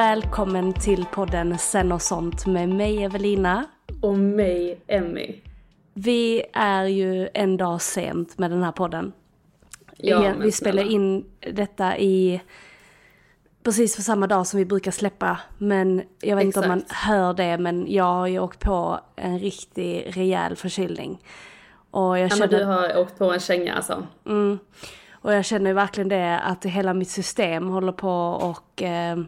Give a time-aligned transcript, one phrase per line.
[0.00, 3.64] Välkommen till podden Sen och sånt med mig Evelina.
[4.02, 5.34] Och mig, Emmy.
[5.94, 9.12] Vi är ju en dag sent med den här podden.
[9.96, 12.40] Ja, vi spelar in detta i
[13.62, 15.40] precis för samma dag som vi brukar släppa.
[15.58, 17.00] Men jag vet inte om man Exakt.
[17.00, 21.22] hör det men jag har ju åkt på en riktig rejäl förkylning.
[21.90, 24.06] Och jag Ja, men känner, du har åkt på en känga alltså.
[24.26, 24.58] mm,
[25.10, 29.18] och jag känner verkligen det att hela mitt system håller på och eh,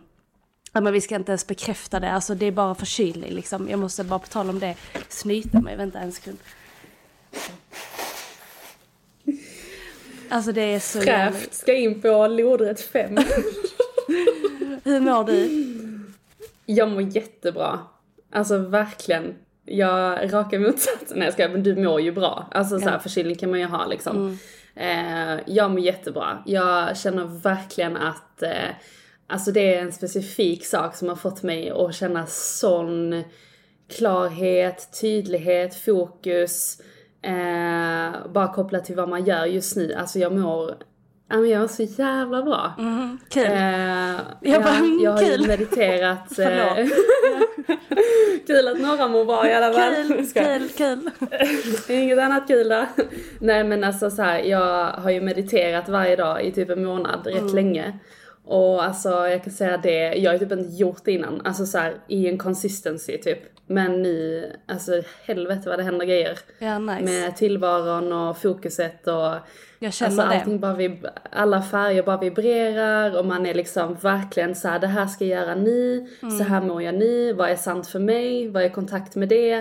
[0.73, 3.69] Ja men vi ska inte ens bekräfta det, alltså det är bara förkylning liksom.
[3.69, 4.75] Jag måste bara på tal om det
[5.09, 6.39] snyta mig, vänta en sekund.
[10.29, 11.01] Alltså det är så.
[11.01, 13.17] Fräft ska in på lodrätt 5.
[14.85, 15.73] Hur mår du?
[16.67, 17.79] jag mår jättebra.
[18.33, 19.35] Alltså verkligen.
[19.65, 21.19] Jag raka motsatsen.
[21.19, 22.49] Nej jag skojar, men du mår ju bra.
[22.51, 24.39] Alltså så här, förkylning kan man ju ha liksom.
[24.75, 26.43] Eh, jag mår jättebra.
[26.47, 28.51] Jag känner verkligen att eh,
[29.33, 33.25] Alltså det är en specifik sak som har fått mig att känna sån
[33.97, 36.81] klarhet, tydlighet, fokus.
[37.23, 39.95] Eh, bara kopplat till vad man gör just nu.
[39.95, 40.75] Alltså jag mår,
[41.29, 42.73] men jag mår så jävla bra.
[43.31, 43.45] Kul.
[43.47, 45.47] Eh, Jag bara, mm, jag har kul.
[45.47, 46.39] mediterat.
[46.39, 46.87] eh,
[48.47, 49.95] kul att några mår bra i alla fall.
[49.95, 51.11] Kul, kul, kul.
[51.97, 52.87] Inget annat kul då.
[53.39, 57.27] Nej men alltså så här, jag har ju mediterat varje dag i typ en månad
[57.27, 57.55] rätt Mm.
[57.55, 57.99] länge.
[58.45, 61.41] Och alltså jag kan säga det, jag har typ inte gjort det innan.
[61.45, 63.39] Alltså så här, i en consistency typ.
[63.67, 66.39] Men nu, alltså helvete vad det händer grejer.
[66.59, 67.03] Ja, nice.
[67.05, 69.35] Med tillvaron och fokuset och
[69.79, 70.37] Jag känner alltså, det.
[70.39, 74.87] allting bara vib- alla färger bara vibrerar och man är liksom verkligen så här: det
[74.87, 76.39] här ska jag göra nu, Mm.
[76.39, 79.53] så här mår jag nu, vad är sant för mig, vad är kontakt med det?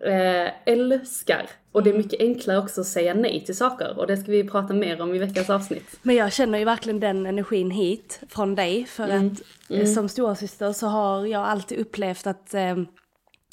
[0.00, 1.46] Eh, älskar.
[1.78, 1.92] Och Mm.
[1.92, 4.74] det är mycket enklare också att säga nej till saker och det ska vi prata
[4.74, 5.98] mer om i veckans avsnitt.
[6.02, 8.84] Men jag känner ju verkligen den energin hit från dig.
[8.84, 9.26] För Mm.
[9.26, 12.76] att eh, som storasyster så har jag alltid upplevt att eh,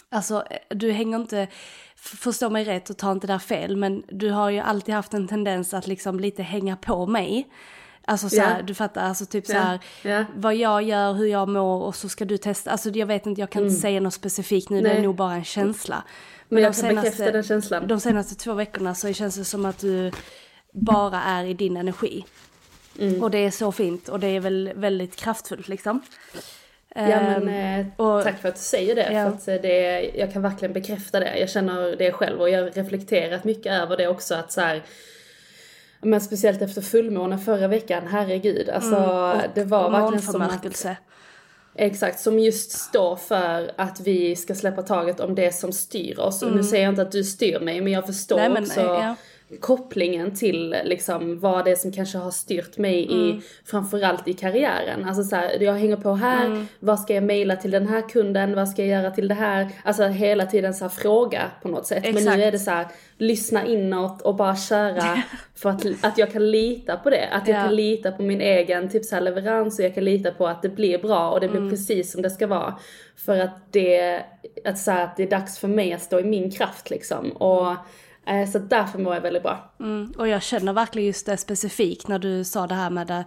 [0.10, 1.48] Alltså eh, du hänger inte,
[1.96, 5.28] förstå mig rätt och ta inte där fel, men du har ju alltid haft en
[5.28, 7.48] tendens att liksom lite hänga på mig.
[8.08, 8.64] Alltså så här, Ja.
[8.64, 10.26] du fattar, alltså typ så Ja, här, ja.
[10.36, 12.72] vad jag gör, hur jag mår och så ska du testa.
[12.72, 14.96] Alltså jag vet inte, jag kan inte säga något specifikt nu, det är Mm.
[14.98, 15.04] Nej.
[15.08, 16.04] nog bara en känsla.
[16.50, 17.88] Men jag kan bekräfta den känslan.
[17.88, 20.12] De senaste två veckorna så känns det som att du
[20.74, 22.26] bara är i din energi.
[23.00, 23.24] Mm.
[23.24, 26.02] Och det är så fint och det är väl väldigt kraftfullt liksom.
[26.96, 29.12] Ja men Ehm, eh, och- tack för att du säger det.
[29.14, 29.24] Ja.
[29.24, 31.38] För att eh, det, jag kan verkligen bekräfta det.
[31.40, 34.84] Jag känner det själv och jag har reflekterat mycket över det också att så här,
[36.06, 38.70] men speciellt efter fullmånen förra veckan, herregud.
[38.70, 38.96] Alltså
[39.56, 40.86] det var verkligen som att,
[41.76, 46.44] exakt, som just står för att vi ska släppa taget om det som styr oss.
[46.44, 48.80] Och nu säger jag inte att du styr mig men jag förstår Nej, men, också
[48.82, 49.16] ja.
[49.60, 53.20] Kopplingen till liksom vad det är som kanske har styrt mig Mm.
[53.20, 55.06] i framförallt i karriären.
[55.06, 56.68] Alltså så här, jag hänger på här, Mm.
[56.80, 59.70] vad ska jag mejla till den här kunden, vad ska jag göra till det här?
[59.84, 62.04] Alltså hela tiden så här fråga på något sätt.
[62.04, 62.38] Men Exakt.
[62.38, 62.88] nu är det så här,
[63.18, 65.24] lyssna inåt och bara köra
[65.56, 67.28] för att, att jag kan lita på det.
[67.32, 67.64] Att jag Ja.
[67.64, 70.62] kan lita på min egen typ så här leverans och jag kan lita på att
[70.62, 71.60] det blir bra och det Mm.
[71.62, 72.76] blir precis som det ska vara.
[73.26, 74.22] För att det,
[74.66, 77.30] att så här, att det är dags för mig att stå i min kraft liksom.
[77.32, 77.74] Och
[78.52, 79.72] så därför mår jag väldigt bra.
[79.80, 83.26] Mm, och jag känner verkligen just det specifikt när du sa det här med det.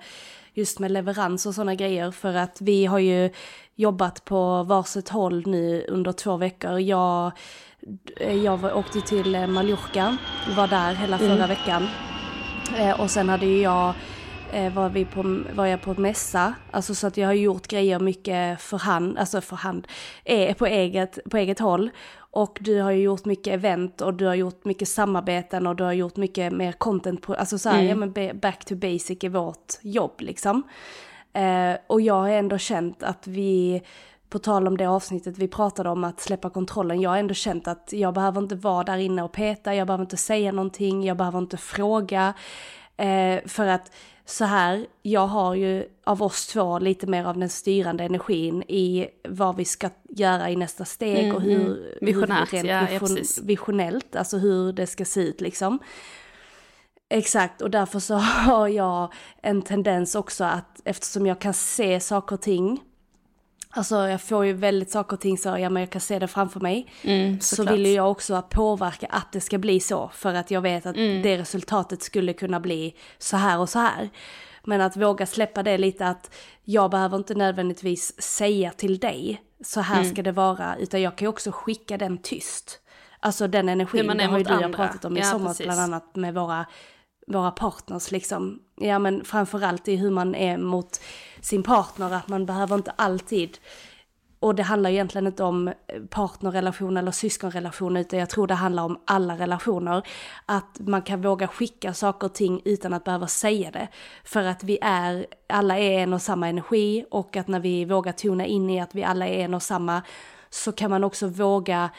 [0.54, 3.30] just med leverans och sådana grejer för att vi har ju
[3.74, 6.78] jobbat på varsitt håll nu under två veckor.
[6.80, 7.32] Jag,
[8.44, 10.16] jag åkte till Mallorca,
[10.56, 11.48] var där hela förra mm.
[11.48, 11.88] veckan.
[12.76, 13.94] Eh, och sen hade ju jag eh,
[14.74, 18.60] var, vi på, var jag på mässa, alltså så att jag har gjort grejer mycket
[18.60, 19.86] för hand, alltså för hand,
[20.24, 21.90] eh, på eget, på eget håll.
[22.30, 25.84] Och du har ju gjort mycket event och du har gjort mycket samarbeten och du
[25.84, 27.88] har gjort mycket mer content, på, alltså så här, mm.
[27.88, 30.62] ja men back to basic i vårt jobb liksom.
[31.32, 33.82] Eh, och jag har ändå känt att vi,
[34.28, 37.68] på tal om det avsnittet vi pratade om att släppa kontrollen, jag har ändå känt
[37.68, 41.16] att jag behöver inte vara där inne och peta, jag behöver inte säga någonting, jag
[41.16, 42.34] behöver inte fråga.
[42.96, 43.92] Eh, för att
[44.30, 49.08] så här, jag har ju av oss två lite mer av den styrande energin i
[49.28, 51.98] vad vi ska göra i nästa steg mm, och hur, mm.
[52.00, 55.78] Visionärt, hur ja, vision, ja, visionellt, alltså hur det ska se ut liksom.
[57.10, 58.14] Exakt, och därför så
[58.46, 62.81] har jag en tendens också att eftersom jag kan se saker och ting
[63.70, 66.29] Alltså jag får ju väldigt saker och ting så, ja men jag kan se det
[66.29, 66.87] framför mig.
[67.03, 70.11] Mm, så vill ju jag också påverka att det ska bli så.
[70.15, 71.23] För att jag vet att mm.
[71.23, 74.11] det resultatet skulle kunna bli så här och så här.
[74.65, 76.35] Men att våga släppa det lite att
[76.65, 80.11] jag behöver inte nödvändigtvis säga till dig, så här mm.
[80.11, 80.76] ska det vara.
[80.76, 82.81] Utan jag kan ju också skicka den tyst.
[83.20, 86.35] Alltså den energin, det har ju du pratat om i ja, somras bland annat med
[86.35, 86.67] våra
[87.28, 88.58] våra partners liksom.
[88.76, 91.00] Ja men framförallt i hur man är mot
[91.40, 93.58] sin partner, att man behöver inte alltid
[94.40, 95.72] och det handlar egentligen inte om
[96.10, 100.02] partnerrelation eller syskonrelation utan jag tror det handlar om alla relationer.
[100.46, 103.88] Att man kan våga skicka saker och ting utan att behöva säga det.
[104.24, 108.12] För att vi är, alla är en och samma energi och att när vi vågar
[108.12, 110.02] tona in i att vi alla är en och samma
[110.50, 111.90] så kan man också våga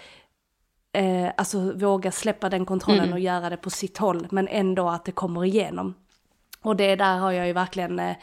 [0.94, 3.14] eh, alltså våga släppa den kontrollen mm.
[3.14, 5.94] och göra det på sitt håll men ändå att det kommer igenom.
[6.62, 8.16] Och det där har jag ju verkligen, eh,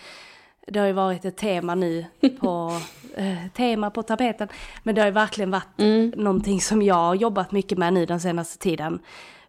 [0.66, 2.04] det har ju varit ett tema nu
[2.40, 2.80] på,
[3.16, 4.48] eh, tema på tapeten,
[4.82, 6.12] men det har ju verkligen varit mm.
[6.16, 8.98] någonting som jag har jobbat mycket med nu den senaste tiden.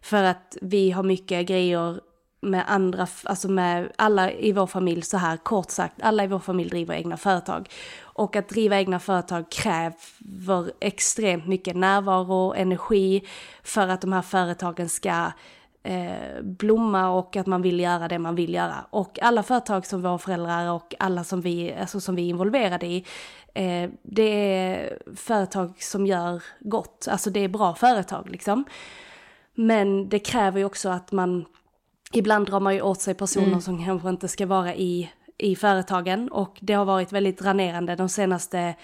[0.00, 2.00] För att vi har mycket grejer
[2.40, 6.38] med andra, alltså med alla i vår familj så här kort sagt, alla i vår
[6.38, 7.68] familj driver egna företag.
[8.00, 13.22] Och att driva egna företag kräver extremt mycket närvaro, energi
[13.62, 15.32] för att de här företagen ska
[15.82, 18.86] eh, blomma och att man vill göra det man vill göra.
[18.90, 22.86] Och alla företag som våra föräldrar och alla som vi, alltså som vi är involverade
[22.86, 23.04] i,
[23.54, 28.64] eh, det är företag som gör gott, alltså det är bra företag liksom.
[29.54, 31.44] Men det kräver ju också att man
[32.12, 33.60] ibland drar man ju åt sig personer mm.
[33.60, 38.08] som kanske inte ska vara i, i företagen och det har varit väldigt dränerande de
[38.08, 38.74] senaste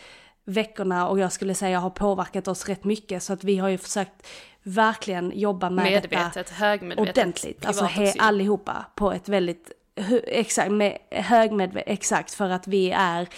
[0.44, 3.79] veckorna och jag skulle säga har påverkat oss rätt mycket så att vi har ju
[3.79, 4.26] försökt
[4.62, 7.67] verkligen jobba med Medvetet, detta högmedvetet, ordentligt.
[7.67, 9.73] Alltså he, allihopa på ett väldigt,
[10.27, 13.29] exakt, med högmedvetet, exakt för att vi är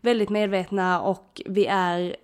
[0.00, 2.16] väldigt medvetna och vi är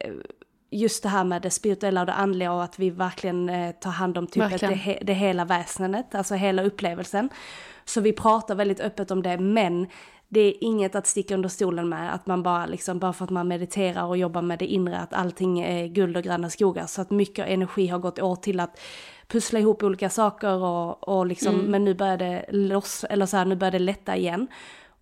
[0.71, 3.91] just det här med det spirituella och det andliga och att vi verkligen eh, tar
[3.91, 7.29] hand om typ det, det hela väsnet, alltså hela upplevelsen.
[7.85, 9.87] Så vi pratar väldigt öppet om det, men
[10.29, 13.31] det är inget att sticka under stolen med, att man bara liksom, bara för att
[13.31, 16.87] man mediterar och jobbar med det inre, att allting är guld och gröna skogar.
[16.87, 18.81] Så att mycket energi har gått åt till att
[19.29, 21.67] pussla ihop olika saker och, och liksom, mm.
[21.67, 24.49] men nu börjar det loss, eller så här, nu börjar det lätta igen.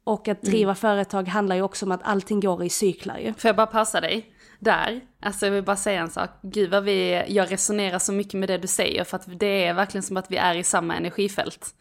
[0.05, 0.77] Och att driva mm.
[0.77, 3.33] företag handlar ju också om att allting går i cyklar ju.
[3.33, 4.36] Får jag bara passa dig?
[4.59, 5.01] Där.
[5.21, 6.31] Alltså jag vill bara säga en sak.
[6.43, 9.75] Gud vad vi, jag resonerar så mycket med det du säger för att det är
[9.75, 11.75] verkligen som att vi är i samma energifält.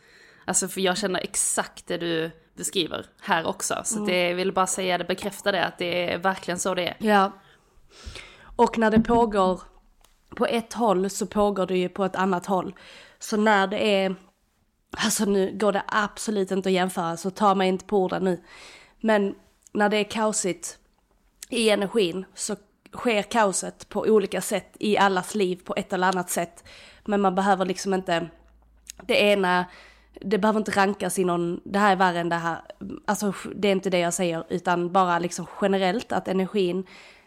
[0.46, 3.82] Alltså för jag känner exakt det du beskriver här också.
[3.84, 4.08] Så mm.
[4.08, 6.96] det, jag vill bara säga det, bekräfta det, att det är verkligen så det är.
[7.00, 7.32] Ja.
[8.56, 9.62] Och när det pågår
[10.36, 12.76] på ett håll så pågår det ju på ett annat håll.
[13.20, 14.16] Så när det är,
[14.98, 18.44] alltså nu går det absolut inte att jämföra så ta mig inte på orden nu.
[19.00, 19.36] Men
[19.74, 20.78] när det är kaosigt
[21.50, 22.56] i energin så
[22.96, 26.64] sker kaoset på olika sätt i allas liv på ett eller annat sätt.
[27.06, 28.28] Men man behöver liksom inte,
[29.02, 29.66] det ena,
[30.22, 32.62] det behöver inte rankas i någon, det här är värre än det här.
[33.06, 36.86] Alltså det är inte det jag säger, utan bara liksom generellt att energin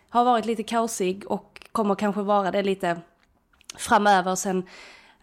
[0.09, 3.01] har varit lite kaosig och kommer kanske vara det lite
[3.77, 4.35] framöver.
[4.35, 4.67] Sen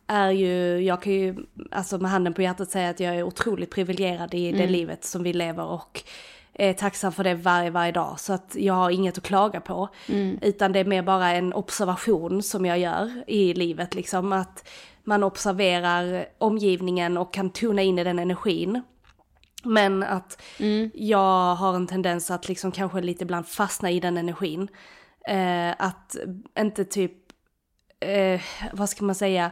[0.08, 1.36] är ju, jag kan ju,
[1.72, 4.72] alltså med handen på hjärtat säga att jag är otroligt privilegierad i det mm.
[4.72, 6.04] livet som vi lever och
[6.56, 8.20] är tacksam för det varje, varje dag.
[8.20, 9.90] Så att jag har inget att klaga på.
[10.10, 10.40] Mm.
[10.42, 14.34] Utan det är mer bara en observation som jag gör i livet liksom.
[14.34, 14.68] Att
[15.04, 18.82] man observerar omgivningen och kan tona in i den energin.
[19.64, 20.92] Men att mm.
[20.94, 24.68] jag har en tendens att liksom kanske lite ibland fastna i den energin.
[25.28, 26.16] Eh, att
[26.60, 27.12] inte typ,
[28.00, 28.42] eh,
[28.74, 29.52] vad ska man säga,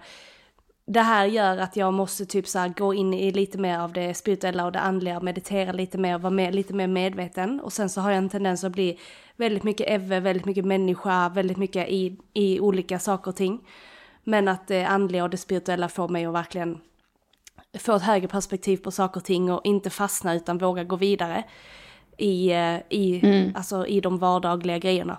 [0.85, 4.13] det här gör att jag måste typ så gå in i lite mer av det
[4.13, 7.59] spirituella och det andliga, meditera lite mer, vara med, lite mer medveten.
[7.59, 8.99] Och sen så har jag en tendens att bli
[9.35, 13.67] väldigt mycket Eve, väldigt mycket människa, väldigt mycket i, i olika saker och ting.
[14.23, 16.77] Men att det andliga och det spirituella får mig att verkligen
[17.79, 21.43] få ett högre perspektiv på saker och ting och inte fastna utan våga gå vidare
[22.17, 23.55] i, eh, i, mm.
[23.55, 25.17] alltså, i de vardagliga grejerna.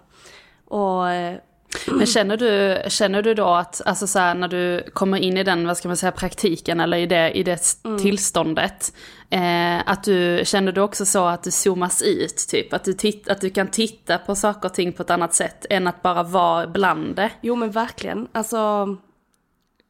[0.65, 1.39] Och eh,
[1.87, 5.45] men känner du, känner du då att, alltså så här, när du kommer in i
[5.45, 7.99] den, vad ska man säga, praktiken eller i det, i det mm.
[7.99, 8.93] tillståndet,
[9.31, 12.73] eh, att du, känner du också så att du zoomas ut, typ?
[12.73, 15.67] Att du, titt, att du kan titta på saker och ting på ett annat sätt
[15.71, 17.31] än att bara vara bland det?
[17.41, 18.89] Jo men verkligen, alltså,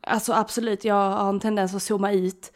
[0.06, 2.52] alltså absolut, jag har en tendens att zooma ut.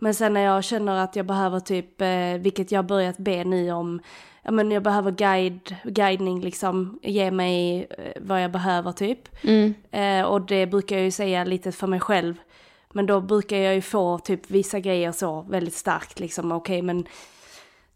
[0.00, 3.44] Men sen när jag känner att jag behöver typ, eh, vilket jag har börjat be
[3.44, 4.00] nu om,
[4.42, 9.44] ja men jag behöver guide, guidning liksom, ge mig eh, vad jag behöver typ.
[9.44, 9.74] Mm.
[9.90, 12.34] Eh, och det brukar jag ju säga lite för mig själv.
[12.92, 16.82] Men då brukar jag ju få typ vissa grejer så väldigt starkt liksom, okej okay,
[16.82, 17.06] men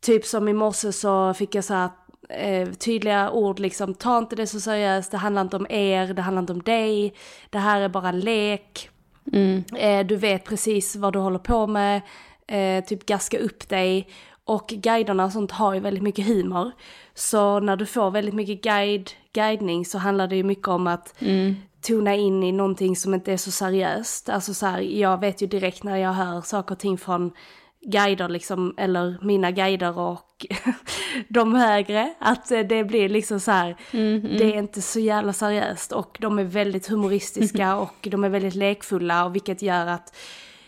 [0.00, 1.90] typ som i morse så fick jag så här
[2.28, 6.23] eh, tydliga ord liksom, ta inte det så seriöst, det handlar inte om er, det
[6.23, 7.14] handlar inte om dig,
[7.50, 8.88] det här är bara lek.
[9.33, 9.64] Mm.
[9.76, 12.00] Eh, du vet precis vad du håller på med,
[12.47, 14.09] eh, typ gaska upp dig.
[14.45, 16.73] Och guiderna och sånt har ju väldigt mycket humor.
[17.14, 21.23] Så när du får väldigt mycket guide, guidning så handlar det ju mycket om att
[21.23, 21.57] mm.
[21.81, 24.29] tona in i någonting som inte är så seriöst.
[24.29, 27.33] Alltså så här, jag vet ju direkt när jag hör saker och ting från
[27.82, 30.46] guider liksom, eller mina guider och
[31.28, 34.36] de högre, att det blir liksom så här, mm, mm.
[34.38, 38.54] det är inte så jävla seriöst och de är väldigt humoristiska och de är väldigt
[38.54, 40.16] lekfulla och vilket gör att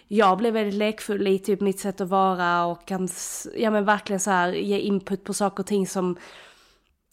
[0.09, 3.09] jag blev väldigt lekfull i typ mitt sätt att vara och kan,
[3.57, 6.17] ja men verkligen så här ge input på saker och ting som,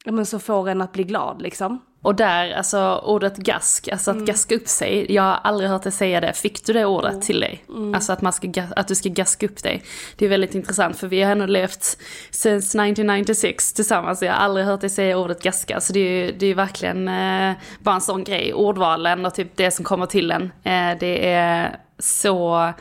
[0.06, 1.80] ja men så får en att bli glad liksom.
[2.04, 4.26] Och där, alltså ordet gask, alltså att mm.
[4.26, 6.34] gaska upp sig, jag har aldrig hört dig säga det.
[6.34, 7.22] Fick du det ordet mm.
[7.22, 7.64] till dig?
[7.70, 7.96] Mm.
[7.96, 9.84] Alltså att, man ska, att du ska gaska upp dig.
[10.16, 11.98] Det är väldigt intressant för vi har ändå levt
[12.32, 14.22] sedan 1996 tillsammans.
[14.22, 15.82] Jag har aldrig hört dig säga ordet gaska.
[15.82, 18.54] Så det är, det är verkligen eh, bara en sån grej.
[18.54, 20.44] Ordvalen och typ det som kommer till en.
[20.44, 22.74] Eh, det är så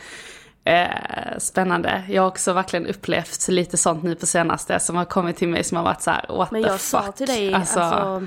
[0.65, 2.03] eh, spännande.
[2.09, 5.65] Jag har också verkligen upplevt lite sånt nu på senaste som har kommit till mig
[5.65, 7.05] som har varit så här, what Men jag the fuck.
[7.05, 8.27] sa till dig, alltså, alltså,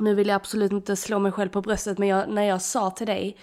[0.00, 2.90] nu vill jag absolut inte slå mig själv på bröstet, men jag, när jag sa
[2.90, 3.36] till dig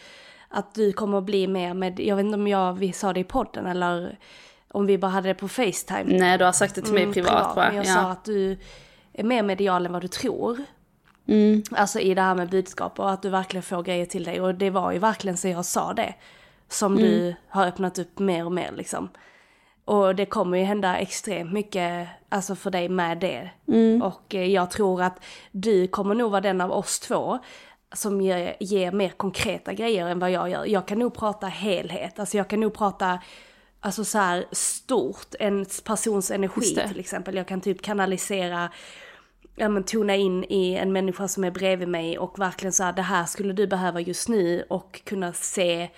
[0.49, 3.19] att du kommer att bli mer med, jag vet inte om jag, vi sa det
[3.19, 4.19] i podden eller
[4.67, 6.17] om vi bara hade det på Facetime.
[6.19, 7.67] Nej, du har sagt det till mig mm, privat, privat bara.
[7.67, 7.93] Men jag ja.
[7.93, 8.57] sa att du
[9.13, 10.57] är mer medial än vad du tror.
[11.27, 11.63] Mm.
[11.71, 14.41] Alltså i det här med budskap och att du verkligen får grejer till dig.
[14.41, 16.15] Och det var ju verkligen så jag sa det
[16.69, 17.03] som mm.
[17.03, 19.09] du har öppnat upp mer och mer liksom.
[19.85, 23.49] Och det kommer ju hända extremt mycket alltså för dig med det.
[23.67, 24.01] Mm.
[24.01, 27.39] Och eh, jag tror att du kommer nog vara den av oss två
[27.93, 30.65] som ger, ger, mer konkreta grejer än vad jag gör.
[30.65, 33.19] Jag kan nog prata helhet, alltså jag kan nog prata
[33.79, 37.35] alltså så här stort, en persons energi till exempel.
[37.35, 38.71] Jag kan typ kanalisera,
[39.55, 42.93] ja men tona in i en människa som är bredvid mig och verkligen så här,
[42.93, 45.89] det här skulle du behöva just nu och kunna se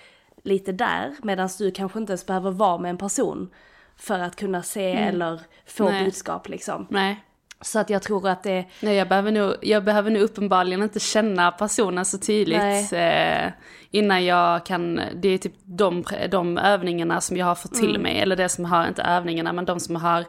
[0.42, 3.50] lite där, medan du kanske inte ens behöver vara med en person
[3.98, 5.08] för att kunna se mm.
[5.08, 6.04] eller få Nej.
[6.04, 6.86] budskap liksom.
[6.90, 7.24] Nej.
[7.60, 8.64] Så att jag tror att det...
[8.80, 13.52] Nej, jag behöver nog, jag behöver nog uppenbarligen inte känna personen så tydligt eh,
[13.90, 18.02] innan jag kan, det är typ de, de övningarna som jag har fått till mm.
[18.02, 20.24] mig, eller det som har, inte övningarna, men de som har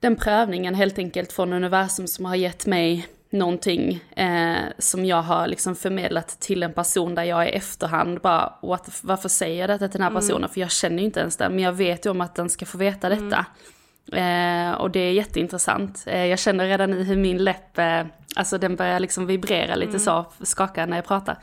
[0.00, 5.46] den prövningen helt enkelt från universum som har gett mig någonting eh, som jag har
[5.46, 9.88] liksom förmedlat till en person där jag i efterhand bara, what, varför säger jag detta
[9.88, 10.20] till den här mm.
[10.20, 10.42] personen?
[10.42, 10.50] Mm.
[10.50, 12.66] För jag känner ju inte ens den, men jag vet ju om att den ska
[12.66, 13.46] få veta detta.
[14.12, 14.70] Mm.
[14.72, 16.04] Eh, och det är jätteintressant.
[16.06, 18.02] Eh, jag känner redan nu hur min läpp, eh,
[18.36, 20.00] alltså den börjar liksom vibrera lite mm.
[20.00, 21.38] så, skaka när jag pratar.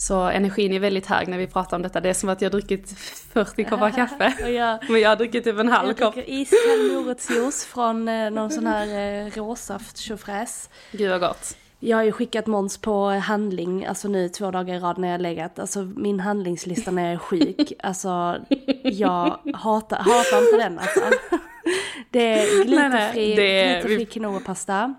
[0.00, 2.00] Så energin är väldigt hög när vi pratar om detta.
[2.00, 2.98] Det är som att jag har druckit
[3.32, 4.50] 40 koppar kaffe.
[4.50, 6.00] jag, men jag har druckit typ en halv kopp.
[6.00, 10.70] Jag dricker iskall morotsjuice från eh, någon sån här eh, råsaft tjofräs.
[10.92, 11.56] Gud vad gott.
[11.80, 15.20] Jag har ju skickat Måns på handling, alltså nu två dagar i rad när jag
[15.20, 15.58] legat.
[15.58, 18.36] Alltså min handlingslista när jag är sjuk, alltså
[18.82, 21.00] jag hatar, hatar inte den alltså.
[22.10, 24.94] Det är glutenfri, glutenfri quinoa-pasta.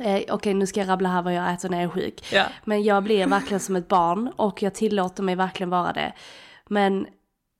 [0.00, 2.32] Eh, Okej okay, nu ska jag rabbla här vad jag äter när jag är sjuk.
[2.32, 2.44] Ja.
[2.64, 6.12] Men jag blir verkligen som ett barn och jag tillåter mig verkligen vara det.
[6.68, 7.06] Men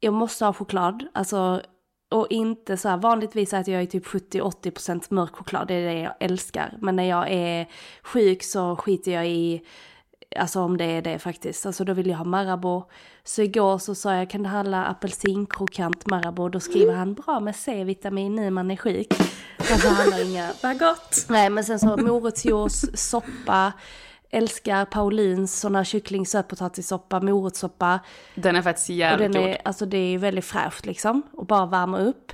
[0.00, 1.62] jag måste ha choklad, alltså
[2.10, 6.00] och inte så här, vanligtvis äter jag ju typ 70-80% mörk choklad, det är det
[6.00, 6.76] jag älskar.
[6.80, 7.66] Men när jag är
[8.02, 9.62] sjuk så skiter jag i
[10.36, 11.66] Alltså om det är det faktiskt.
[11.66, 12.82] Alltså då vill jag ha Marabou.
[13.24, 16.48] Så igår så sa jag kan det handla apelsinkrokant Marabou?
[16.48, 19.06] Då skriver han bra med C-vitamin nu man är sjuk.
[19.58, 20.52] Alltså han har inga...
[20.62, 21.26] Vad gott!
[21.28, 23.72] Nej men sen så morotsjuice, soppa.
[24.30, 28.00] älskar Paulins sån här kyckling, sötpotatissoppa, morotssoppa.
[28.34, 29.56] Den är faktiskt Och jävligt god.
[29.64, 31.22] alltså det är väldigt fräscht liksom.
[31.32, 32.32] Och bara värma upp.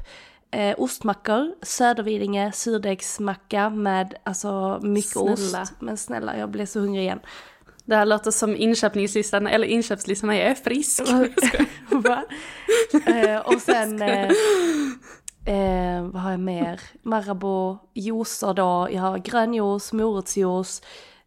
[0.50, 5.62] Eh, ostmackor, Södervidinge surdegsmacka med alltså mycket Snälla.
[5.62, 5.72] ost.
[5.80, 7.20] Men snälla, jag blev så hungrig igen.
[7.86, 11.02] Det här låter som inköpslistan, eller inköpslistan jag är frisk.
[11.90, 12.24] Va?
[13.06, 14.30] eh, och sen, eh,
[15.44, 16.80] eh, vad har jag mer?
[17.02, 18.88] Marabou, juicer då.
[18.92, 20.82] Jag har grön juice, morotsjuice.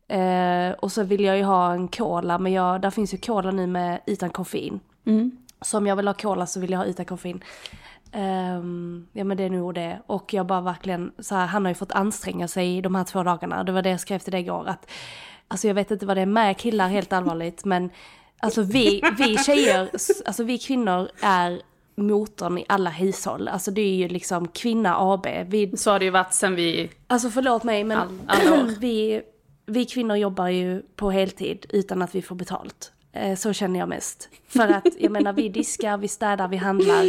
[0.08, 3.52] Eh, och så vill jag ju ha en cola, men jag, där finns ju cola
[3.52, 4.80] nu med utan koffein.
[5.62, 7.44] Så om jag vill ha cola så vill jag ha utan koffein.
[8.12, 10.00] Ehm, ja men det är nog det.
[10.06, 13.24] Och jag bara verkligen, så här, han har ju fått anstränga sig de här två
[13.24, 13.64] dagarna.
[13.64, 14.68] Det var det jag skrev till dig igår.
[14.68, 14.90] Att,
[15.52, 17.66] alltså jag vet inte vad det är med killar helt allvarligt.
[17.66, 17.90] Men
[18.40, 19.90] alltså vi, vi tjejer,
[20.26, 21.62] alltså vi kvinnor är
[21.96, 23.48] motorn i alla hushåll.
[23.48, 25.28] Alltså det är ju liksom kvinna AB.
[25.48, 26.90] Vi, Så har det ju varit sen vi...
[27.08, 28.68] alltså förlåt mig men All- alla år.
[28.80, 29.22] vi,
[29.66, 32.92] vi kvinnor jobbar ju på heltid utan att vi får betalt.
[33.14, 34.30] Eh, Så känner jag mest.
[34.48, 37.04] För att jag menar vi diskar, vi städar, vi handlar,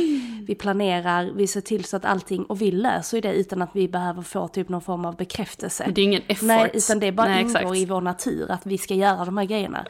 [0.46, 3.70] vi planerar, vi ser till så att allting, och vi löser ju det utan att
[3.72, 5.90] vi behöver få typ någon form av bekräftelse.
[5.94, 6.46] Det är ingen effort.
[6.46, 7.76] Nej, utan det bara Nej, ingår exakt.
[7.76, 9.86] i vår natur att vi ska göra de här grejerna.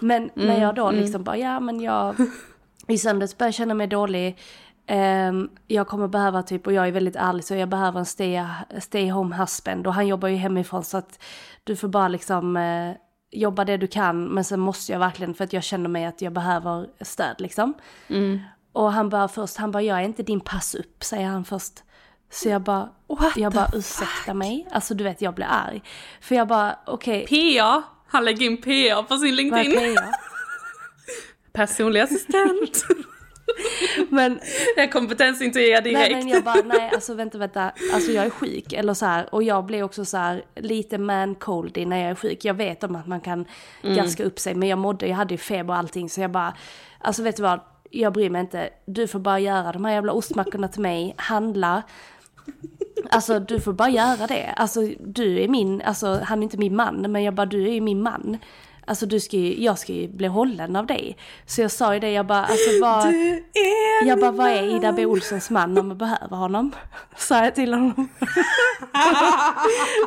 [0.00, 2.14] Men Mm, när jag då liksom bara, ja men jag
[2.88, 4.38] i söndags började känna mig dålig.
[4.86, 8.42] Ehm, jag kommer behöva typ, och jag är väldigt ärlig, så jag behöver en stay,
[8.80, 9.86] stay home husband.
[9.86, 11.18] Och han jobbar ju hemifrån så att
[11.64, 12.90] du får bara liksom eh,
[13.34, 14.24] jobba det du kan.
[14.24, 17.74] Men sen måste jag verkligen, för att jag känner mig att jag behöver stöd liksom.
[18.72, 21.72] Och han bara först, han bara, jag är inte din pass upp, säger han först.
[22.30, 22.88] Så jag bara,
[23.36, 24.66] jag bara ursäkta mig.
[24.70, 25.82] Alltså du vet, jag blir arg.
[26.20, 27.26] För jag bara, okej,
[27.58, 29.96] PA, han lägger in PA på sin vad är LinkedIn.
[29.96, 30.02] PA?
[31.52, 32.84] Personlig assistent.
[34.08, 34.40] Men
[34.76, 35.98] jag kompetensintervjuar direkt.
[35.98, 39.34] Nej men jag bara, nej alltså vänta vänta, alltså jag är sjuk eller så här,
[39.34, 42.44] och jag blir också så här lite man coldy när jag är sjuk.
[42.44, 43.44] Jag vet om att man kan
[43.82, 46.54] gaska upp sig men jag mådde, jag hade ju feber och allting så jag bara,
[46.98, 47.60] alltså vet du vad,
[47.90, 48.70] jag bryr mig inte.
[48.84, 51.82] Du får bara göra de här jävla ostmackorna till mig, handla.
[53.10, 54.52] Alltså du får bara göra det.
[54.56, 57.72] Alltså du är min, alltså han är inte min man men jag bara du är
[57.72, 58.38] ju min man.
[58.86, 61.16] Alltså du ska ju, jag ska ju bli hållen av dig.
[61.46, 63.14] Så jag sa ju det, jag bara alltså vad...
[64.06, 66.72] Jag bara, vad är Ida B Olssons man om man behöver honom?
[67.16, 68.08] Sa jag till honom.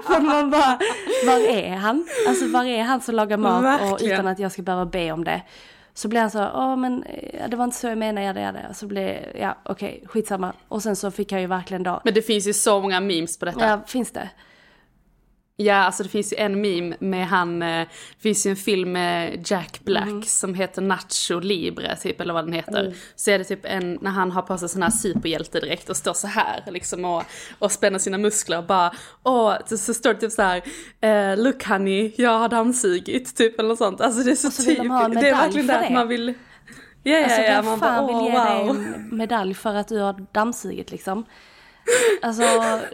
[0.06, 0.80] För man bara,
[1.26, 2.08] var är han?
[2.28, 5.24] Alltså var är han som lagar mat och utan att jag ska behöva be om
[5.24, 5.42] det?
[5.94, 8.42] Så blev han så, åh men eh, det var inte så jag menade, jag det,
[8.42, 8.74] jag det.
[8.74, 10.54] Så blev, ja okej, skitsamma.
[10.68, 13.40] Och sen så fick jag ju verkligen då, Men det finns ju så många memes
[13.40, 13.68] på detta.
[13.68, 14.30] ja finns det?
[15.60, 17.80] Ja, alltså det finns ju en meme med han, eh,
[18.16, 20.24] det finns ju en film med Jack Black Mhm.
[20.24, 22.80] som heter Nacho Libre typ, eller vad den heter.
[22.82, 22.94] Mm.
[23.16, 26.14] Så är det typ en, när han har på sig sån här superhjältedräkt och står
[26.14, 27.24] så här liksom och,
[27.60, 28.92] och spänner sina muskler och bara,
[29.24, 30.62] åh, så, så står det typ så här,
[31.02, 34.02] eh, look honey, jag har dammsugit, typ eller något sånt.
[34.02, 36.34] Alltså det är så, så typ, en det är verkligen det att man vill,
[37.04, 38.76] ja ja Alltså ja, man bara, vill ge dig wow.
[38.76, 41.26] en medalj för att du har dammsugit liksom?
[42.22, 42.44] Alltså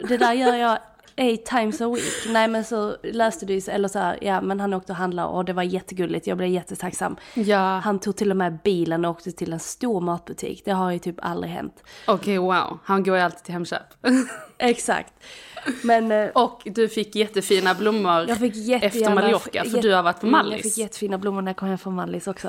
[0.08, 0.80] det där gör jag
[1.16, 2.04] eight times a week.
[2.34, 5.28] Nej men så läste du ju, eller så här, ja men han åkte och handlade
[5.28, 7.16] och det var jättegulligt, jag blev jättetacksam.
[7.34, 10.92] Ja, Han tog till och med bilen och åkte till en stor matbutik, det har
[10.92, 11.84] ju typ aldrig hänt.
[12.08, 13.82] okej wow, han går ju alltid till Hemköp.
[14.58, 15.14] Exakt.
[15.84, 18.88] Men eh, och du fick jättefina blommor jag fick jättegärna...
[18.88, 20.62] efter Mallorca, för du har varit på Mm, Jag Mallis.
[20.64, 22.48] fick jättefina blommor när jag kom hem från Mallis också.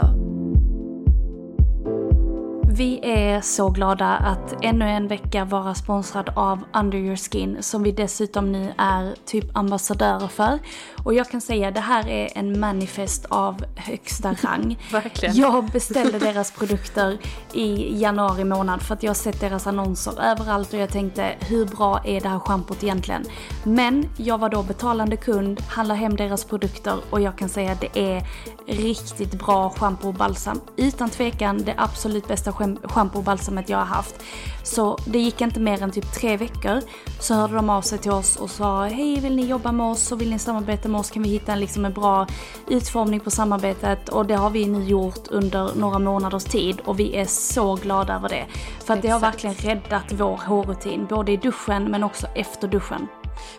[2.76, 7.82] Vi är så glada att ännu en vecka vara sponsrad av Under Your Skin som
[7.82, 10.58] vi dessutom nu är typ ambassadörer för.
[11.04, 14.78] Och jag kan säga det här är en manifest av högsta rang.
[14.92, 15.36] Verkligen.
[15.36, 17.18] Jag beställde deras produkter
[17.52, 21.66] i januari månad för att jag har sett deras annonser överallt och jag tänkte hur
[21.66, 23.24] bra är det här schampot egentligen?
[23.64, 27.80] Men jag var då betalande kund, handlade hem deras produkter och jag kan säga att
[27.80, 28.26] det är
[28.66, 30.60] riktigt bra schampo och balsam.
[30.76, 32.52] Utan tvekan det absolut bästa
[32.84, 34.22] schampo och balsamet jag har haft.
[34.62, 36.80] Så det gick inte mer än typ tre veckor
[37.20, 40.12] så hörde de av sig till oss och sa hej vill ni jobba med oss
[40.12, 42.26] och vill ni samarbeta med oss kan vi hitta en, liksom en bra
[42.68, 47.16] utformning på samarbetet och det har vi nu gjort under några månaders tid och vi
[47.16, 48.46] är så glada över det.
[48.84, 53.08] För att det har verkligen räddat vår hårrutin både i duschen men också efter duschen.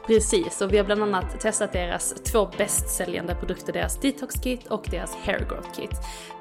[0.07, 4.87] Precis, och vi har bland annat testat deras två bästsäljande produkter, deras detox kit och
[4.91, 5.91] deras hair growth kit.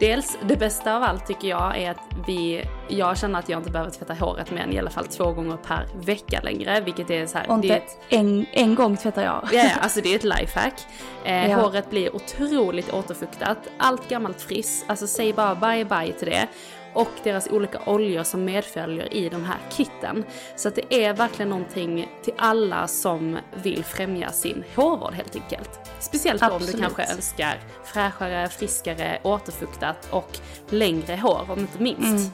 [0.01, 3.70] Dels, det bästa av allt tycker jag är att vi, jag känner att jag inte
[3.70, 7.27] behöver tvätta håret mer än i alla fall två gånger per vecka längre, vilket är
[7.27, 9.49] så här, Och det inte är ett, en, en gång tvättar jag.
[9.53, 10.75] Ja, ja, alltså det är ett lifehack.
[11.25, 11.57] Eh, Ja.
[11.57, 16.49] Håret blir otroligt återfuktat, allt gammalt friss, alltså säg bara bye bye till det.
[16.94, 20.24] Och deras olika oljor som medföljer i de här kitten.
[20.57, 25.70] Så att det är verkligen någonting till alla som vill främja sin hårvård helt enkelt.
[25.98, 26.83] Speciellt då om du Absolut.
[26.83, 32.33] kanske önskar fräschare, friskare, återfuktat och längre hår om inte minst.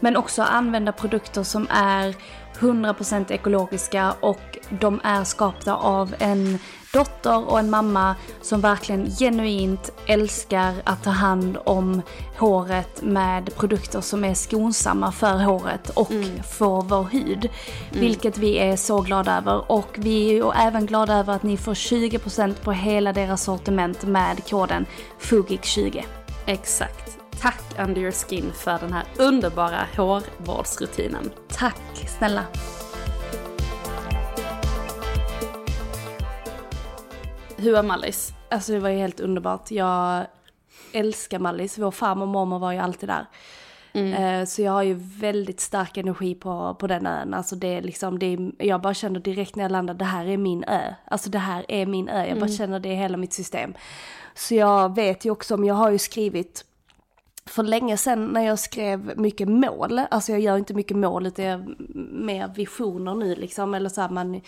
[0.00, 2.14] Men också använda produkter som är
[2.58, 6.58] 100% ekologiska och de är skapta av en
[6.92, 12.02] dotter och en mamma som verkligen genuint älskar att ta hand om
[12.38, 16.12] håret med produkter som är skonsamma för håret och
[16.58, 17.48] för vår hud.
[17.92, 21.56] Vilket vi är så glada över och vi är ju även glada över att ni
[21.56, 24.86] får 20% på hela deras sortiment med koden
[25.20, 26.04] FUGIK20.
[26.46, 27.18] Exakt.
[27.40, 31.30] Tack Under Your Skin för den här underbara hårvårdsrutinen.
[31.48, 32.44] Tack snälla.
[37.62, 38.32] Hur är Mallis?
[38.50, 39.70] Alltså det var ju helt underbart.
[39.70, 40.26] Jag
[40.92, 41.78] älskar Mallis.
[41.78, 43.26] Vår farmor och mormor var ju alltid där.
[44.40, 47.34] Eh, Så jag har ju väldigt stark energi på, på den ön.
[47.34, 50.26] Alltså det är liksom, det är, jag bara känner direkt när jag landar, det här
[50.26, 50.94] är min ö.
[51.04, 52.26] Alltså det här är min ö.
[52.26, 53.74] Jag bara känner det i hela mitt system.
[54.34, 56.64] Så jag vet ju också om, jag har ju skrivit
[57.46, 61.44] för länge sedan när jag skrev mycket mål, alltså jag gör inte mycket mål utan
[61.44, 61.74] jag
[62.12, 64.40] mer visioner nu liksom, eller så här man,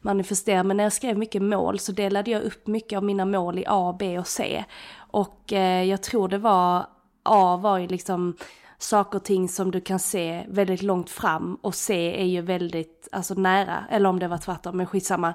[0.00, 0.64] manifesterar.
[0.64, 3.64] Men när jag skrev mycket mål så delade jag upp mycket av mina mål i
[3.66, 4.64] A, B och C.
[4.96, 6.86] Och eh, jag tror det var,
[7.22, 8.36] A var ju liksom
[8.78, 13.08] saker och ting som du kan se väldigt långt fram och C är ju väldigt,
[13.12, 15.34] alltså nära, eller om det var tvärtom, men skitsamma.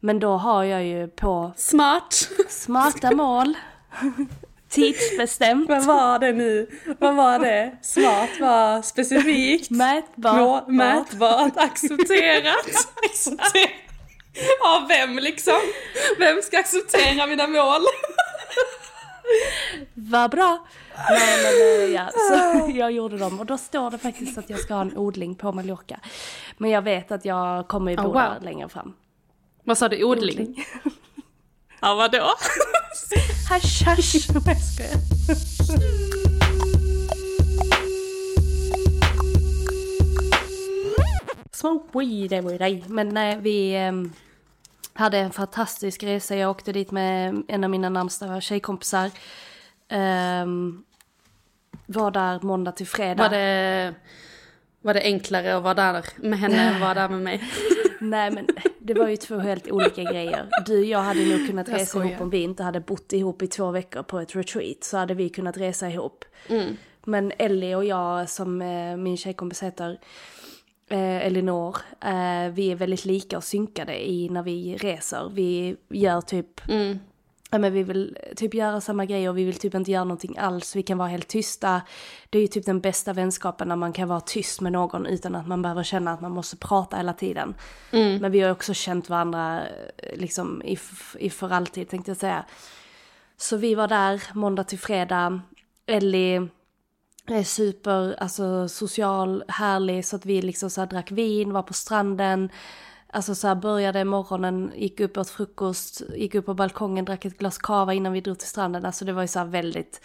[0.00, 2.12] Men då har jag ju på Smart!
[2.48, 3.54] smarta mål,
[4.68, 5.68] tidsbestämt.
[5.68, 6.70] Vad var det nu?
[6.98, 7.76] Vad var det?
[7.82, 9.70] Smart var specifikt.
[9.70, 10.36] Mätbart.
[10.36, 12.66] Nå- mätbart, accepterat.
[13.10, 13.70] accepterat.
[14.66, 15.60] Av vem liksom?
[16.18, 17.80] Vem ska acceptera mina mål?
[19.94, 20.66] Vad bra!
[21.10, 24.58] Nej men eh, ja, så jag gjorde dem och då står det faktiskt att jag
[24.58, 26.00] ska ha en odling på Mallorca.
[26.58, 28.14] Men jag vet att jag kommer ju bo Oh, wow.
[28.14, 28.94] där längre fram.
[29.64, 30.04] Vad sa du?
[30.04, 30.64] Odling?
[31.80, 32.26] Ja, vadå?
[33.48, 34.28] Hasch hasch!
[34.46, 34.56] Nej,
[35.28, 36.06] jag skojar.
[41.52, 42.84] Smoke weed every day.
[42.86, 44.12] Men nej, vi ehm,
[44.92, 46.36] hade en fantastisk resa.
[46.36, 49.10] Jag åkte dit med en av mina närmsta tjejkompisar.
[49.88, 50.84] Ehm,
[51.86, 53.22] var där måndag till fredag.
[53.22, 53.94] Var det,
[54.80, 57.42] var det enklare att vara där med henne än att vara där med mig?
[58.00, 58.46] Nej men
[58.78, 60.46] det var ju två helt olika grejer.
[60.66, 62.06] Du och jag hade nog kunnat Jag resa skojar.
[62.06, 64.84] ihop om vi inte hade bott ihop i två veckor på ett retreat.
[64.84, 66.24] Så hade vi kunnat resa ihop.
[66.48, 66.76] Mm.
[67.04, 69.98] Men Ellie och jag som eh, min tjejkompis heter,
[70.90, 75.30] eh, Elinor, eh, vi är väldigt lika och synkade i när vi reser.
[75.34, 76.98] Vi gör typ Mm.
[77.50, 80.38] Ja, men vi vill typ göra samma grejer och vi vill typ inte göra någonting
[80.38, 80.76] alls.
[80.76, 81.82] Vi kan vara helt tysta.
[82.30, 85.34] Det är ju typ den bästa vänskapen när man kan vara tyst med någon utan
[85.34, 87.54] att man behöver känna att man måste prata hela tiden.
[88.20, 89.62] Men vi har också känt varandra
[89.96, 90.78] eh, liksom i,
[91.18, 92.44] i för alltid tänkte jag säga.
[93.36, 95.40] Så vi var där måndag till fredag.
[95.86, 96.48] Ellie
[97.26, 102.50] är super, alltså social, härlig så att vi liksom så drack vin, var på stranden.
[103.16, 107.38] Alltså så här började morgonen, gick upp åt frukost, gick upp på balkongen, drack ett
[107.38, 108.84] glas kava innan vi drog till stranden.
[108.84, 110.00] Alltså det var ju så här väldigt,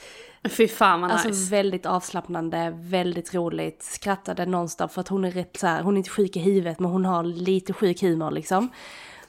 [0.50, 1.52] Fy fan vad alltså nice.
[1.52, 3.84] väldigt avslappnande, väldigt roligt.
[3.84, 6.80] Skrattade nonstop för att hon är rätt så här, hon är inte sjuk i huvudet
[6.80, 8.70] men hon har lite sjuk humor liksom.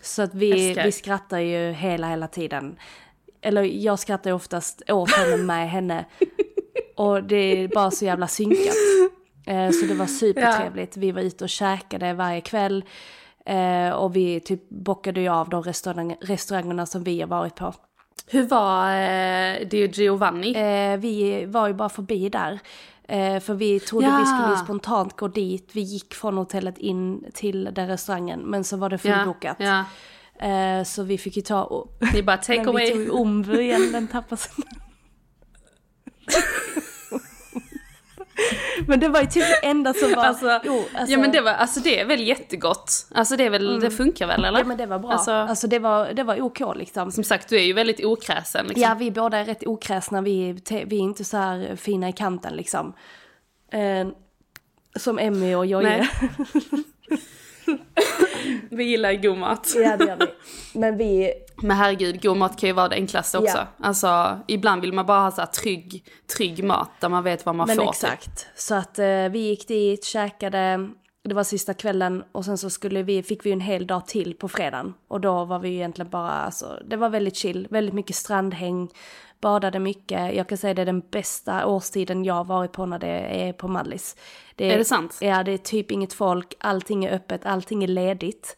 [0.01, 0.85] Så att vi, Älskar.
[0.85, 2.77] vi skrattar ju hela, hela tiden.
[3.41, 6.05] Eller jag skrattar ju oftast åt henne med henne.
[6.97, 8.75] Och det är bara så jävla synkat.
[9.47, 10.97] Eh, Så det var supertrevligt.
[10.97, 12.85] Vi var ute och käkade varje kväll.
[13.47, 17.75] Eh, Och vi typ bockade ju av de restaurang, restaurangerna som vi har varit på.
[18.27, 20.55] Hur var eh, Dio Giovanni?
[20.55, 22.59] Eh, Vi var ju bara förbi där.
[23.09, 24.19] Eh, För vi trodde Ja.
[24.19, 25.71] vi skulle spontant gå dit.
[25.73, 28.41] Vi gick från hotellet in till den restaurangen.
[28.41, 29.57] Men så var det fullbokat.
[29.61, 29.85] Ja,
[30.41, 31.87] Eh, Så vi fick ju ta...
[32.15, 32.91] Ni bara take Men vi away.
[32.91, 34.53] tog ju Ombu igen, den tappade sig.
[38.89, 40.25] Men det var ju typ det enda som var...
[40.25, 43.07] Alltså, jo, alltså- Ja men det var, alltså det är väl jättegott.
[43.15, 44.59] Alltså det är väl, det funkar väl eller?
[44.59, 45.13] Ja men det var bra.
[45.13, 47.13] Alltså, Alltså, det, var, det var OK liksom.
[47.13, 48.83] som sagt du är ju väldigt okräsen liksom.
[48.83, 50.53] Ja vi båda är rätt okräsna, vi,
[50.87, 52.93] vi är inte så här fina i kanten liksom.
[53.73, 54.09] Eh,
[54.97, 56.09] som Emmy och Jojje.
[58.71, 59.73] Vi gillar god mat.
[59.77, 60.27] ja det gör vi.
[60.79, 61.33] Men vi,
[61.63, 63.59] Men herregud, god mat kan ju vara det enklaste också.
[63.59, 63.67] Ja.
[63.87, 66.05] Alltså, ibland vill man bara ha så här trygg,
[66.37, 67.85] trygg mat där man vet vad man men får.
[67.85, 67.93] typ.
[67.93, 68.47] exakt.
[68.55, 70.89] Så att eh, vi gick dit, käkade,
[71.25, 74.35] det var sista kvällen och sen så skulle vi, fick vi en hel dag till
[74.35, 74.95] på fredagen.
[75.09, 78.89] Och då var vi ju egentligen bara, alltså, det var väldigt chill, väldigt mycket strandhäng,
[79.41, 80.35] badade mycket.
[80.35, 83.09] Jag kan säga det är den bästa årstiden jag har varit på när det
[83.49, 84.17] är på Mallis.
[84.57, 85.19] Det är, är det sant?
[85.21, 88.57] Ja, det är typ inget folk, allting är öppet, allting är ledigt.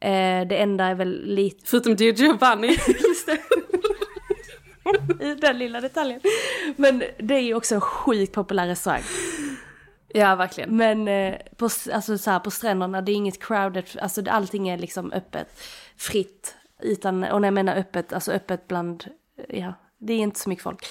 [0.00, 1.66] Eh, det enda är väl lite...
[1.66, 2.68] Förutom Dio Giovanni.
[2.86, 3.38] Just det.
[5.40, 6.20] Den lilla detaljen.
[6.76, 9.02] Men det är ju också en sjukt populär restaurang.
[10.08, 10.76] Ja, verkligen.
[10.76, 14.78] Men eh, på, alltså, så här, på stränderna, det är inget crowded, alltså allting är
[14.78, 15.60] liksom öppet,
[15.96, 16.54] fritt.
[16.82, 19.04] Utan, och när jag menar öppet, alltså öppet bland,
[19.48, 20.86] ja, det är inte så mycket folk.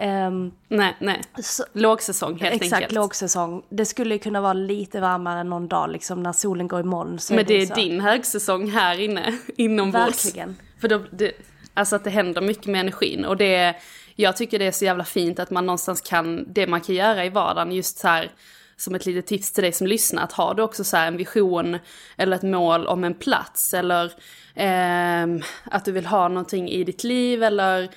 [0.00, 1.22] Um, nej, nej.
[1.42, 2.82] Så, lågsäsong helt exakt, enkelt.
[2.82, 3.62] Exakt, lågsäsong.
[3.68, 7.18] Det skulle kunna vara lite varmare någon dag liksom när solen går i moln.
[7.30, 10.26] Men det, det är, din högsäsong här inne, inombords.
[10.26, 10.56] Verkligen.
[10.80, 11.32] För då, det,
[11.74, 13.76] alltså att det händer mycket med energin och det,
[14.16, 17.24] jag tycker det är så jävla fint att man någonstans kan, det man kan göra
[17.24, 18.32] i vardagen just så här
[18.76, 21.78] som ett litet tips till dig som lyssnar, att har du också så en vision
[22.16, 24.04] eller ett mål om en plats eller
[24.54, 27.90] eh, att du vill ha någonting i ditt liv eller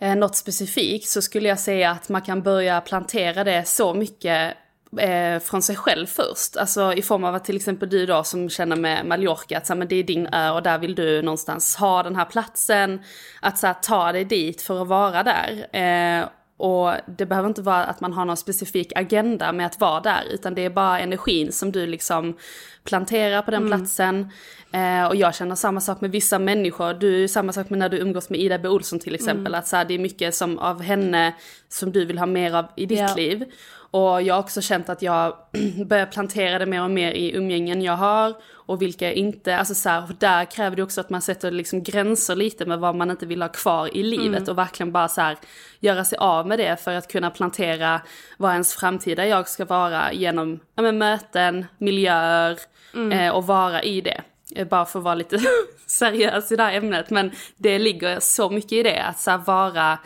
[0.00, 4.56] eh, något specifikt så skulle jag säga att man kan börja plantera det så mycket
[4.98, 6.56] eh, från sig själv först.
[6.56, 9.72] Alltså i form av att till exempel du då som känner med Mallorca, att så
[9.72, 13.02] här, men det är din ö och där vill du någonstans ha den här platsen.
[13.40, 15.66] Att så här, ta dig dit för att vara där.
[15.72, 20.00] Eh, och det behöver inte vara att man har någon specifik agenda med att vara
[20.00, 22.36] där, utan det är bara energin som du liksom
[22.84, 23.78] planterar på den mm.
[23.78, 24.28] platsen.
[24.72, 27.98] Eh, och jag känner samma sak med vissa människor, du samma sak med när du
[27.98, 28.68] umgås med Ida B.
[28.68, 29.58] Olsson till exempel, mm.
[29.58, 31.34] att så här, det är mycket som av henne
[31.68, 33.16] som du vill ha mer av i ditt yeah.
[33.16, 33.44] liv.
[33.90, 35.36] Och jag har också känt att jag
[35.86, 39.74] börjar plantera det mer och mer i umgängen jag har och vilka jag inte, alltså
[39.74, 43.10] så här, där kräver det också att man sätter liksom gränser lite med vad man
[43.10, 44.50] inte vill ha kvar i livet mm.
[44.50, 45.36] och verkligen bara så här,
[45.80, 48.00] göra sig av med det för att kunna plantera
[48.36, 52.58] vad ens framtida jag ska vara genom ja, men, möten, miljöer
[52.94, 53.12] mm.
[53.12, 54.22] eh, och vara i det.
[54.54, 55.40] Eh, bara för att vara lite
[55.86, 59.98] seriös i det här ämnet men det ligger så mycket i det att så vara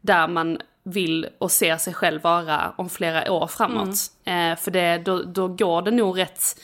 [0.00, 0.58] där man
[0.90, 3.96] vill och ser sig själv vara om flera år framåt.
[4.24, 4.52] Mm.
[4.52, 6.60] Eh, för det, då, då går det nog rätt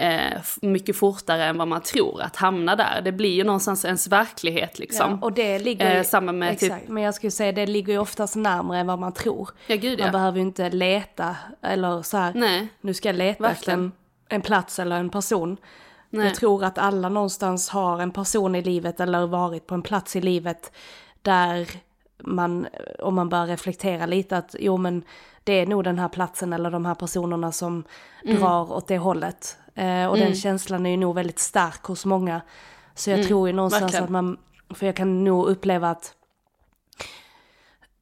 [0.00, 3.00] eh, mycket fortare än vad man tror att hamna där.
[3.04, 5.10] Det blir ju någonstans ens verklighet liksom.
[5.10, 6.90] Ja, och det ligger ju, eh, samma med typ- exakt, typ...
[6.90, 9.50] men jag skulle säga det ligger ju oftast närmare än vad man tror.
[9.66, 10.12] Ja, gud, man ja.
[10.12, 13.92] behöver ju inte leta eller så här, Nej, nu ska jag leta efter en,
[14.28, 15.56] en plats eller en person.
[16.10, 16.26] Nej.
[16.26, 20.16] Jag tror att alla någonstans har en person i livet eller varit på en plats
[20.16, 20.72] i livet
[21.22, 21.68] där
[22.24, 22.66] man,
[22.98, 25.02] om man börjar reflektera lite att jo men
[25.44, 27.84] det är nog den här platsen eller de här personerna som
[28.24, 28.40] mm.
[28.40, 29.56] drar åt det hållet.
[29.74, 30.20] Eh, och mm.
[30.26, 32.40] den känslan är ju nog väldigt stark hos många.
[32.94, 33.28] Så jag mm.
[33.28, 34.04] tror ju någonstans Verkligen.
[34.04, 34.36] att man,
[34.74, 36.14] för jag kan nog uppleva att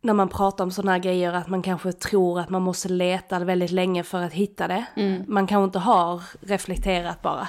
[0.00, 3.38] när man pratar om sådana här grejer att man kanske tror att man måste leta
[3.38, 4.84] väldigt länge för att hitta det.
[4.96, 5.24] Mm.
[5.28, 7.48] Man kanske inte har reflekterat bara.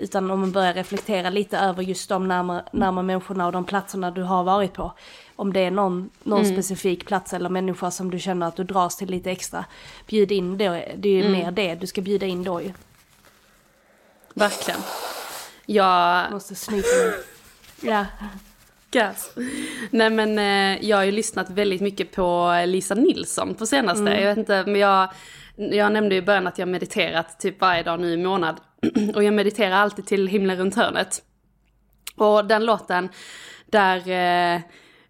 [0.00, 4.10] Utan om man börjar reflektera lite över just de närmare, närmare människorna och de platserna
[4.10, 4.92] du har varit på.
[5.36, 6.52] Om det är någon, någon mm.
[6.52, 9.64] specifik plats eller människa som du känner att du dras till lite extra.
[10.06, 10.64] Bjud in då,
[10.96, 11.32] det är ju mm.
[11.32, 12.72] mer det du ska bjuda in då ju.
[14.34, 14.80] Verkligen.
[15.66, 16.32] Jag...
[16.32, 17.14] Måste snyta mig.
[17.80, 18.06] Ja.
[18.90, 19.32] Gas.
[19.90, 24.00] Nej men eh, jag har ju lyssnat väldigt mycket på Lisa Nilsson på senaste.
[24.00, 24.20] Mm.
[24.20, 25.08] Jag vet inte, men jag,
[25.56, 28.56] jag nämnde i början att jag mediterat typ varje dag nu i månad.
[29.14, 31.22] Och jag mediterar alltid till himlen runt hörnet.
[32.16, 33.08] Och den låten,
[33.66, 34.60] där eh,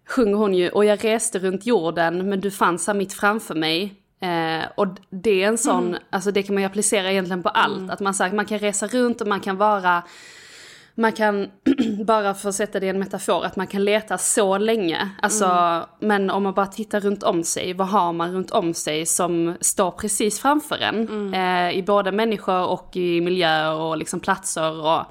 [0.07, 3.93] sjunger hon ju Och jag reste runt jorden men du fanns här mitt framför mig.
[4.21, 6.01] Eh, och det är en sån, mm.
[6.09, 7.77] alltså det kan man ju applicera egentligen på allt.
[7.77, 7.89] Mm.
[7.89, 10.03] Att man, sagt, man kan resa runt och man kan vara
[11.01, 11.51] man kan,
[12.05, 15.09] bara för att sätta det i en metafor, att man kan leta så länge.
[15.21, 15.83] Alltså, mm.
[15.99, 19.57] Men om man bara tittar runt om sig, vad har man runt om sig som
[19.61, 21.07] står precis framför en?
[21.07, 21.33] Mm.
[21.33, 25.05] Eh, I både människor och i miljöer och liksom platser och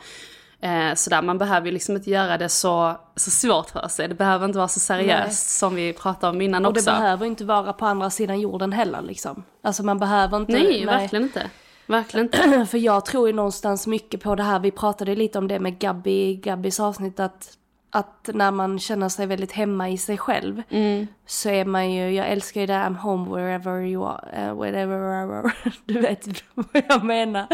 [0.67, 1.23] eh, sådär.
[1.23, 4.09] Man behöver ju liksom inte göra det så, så svårt för sig.
[4.09, 5.33] Det behöver inte vara så seriöst Nej.
[5.33, 6.91] som vi pratade om innan och också.
[6.91, 9.45] Och det behöver inte vara på andra sidan jorden heller liksom.
[9.63, 10.53] Alltså man behöver inte...
[10.53, 10.87] Nej, nej.
[10.87, 11.51] verkligen inte.
[11.91, 12.67] Verkligen inte.
[12.71, 15.79] För jag tror ju någonstans mycket på det här, vi pratade lite om det med
[15.79, 17.57] Gabby, Gabbys avsnitt, att,
[17.91, 21.07] att när man känner sig väldigt hemma i sig själv mm.
[21.27, 25.53] så är man ju, jag älskar ju det I'm home wherever you are, uh, wherever,
[25.85, 27.47] du vet vad jag menar.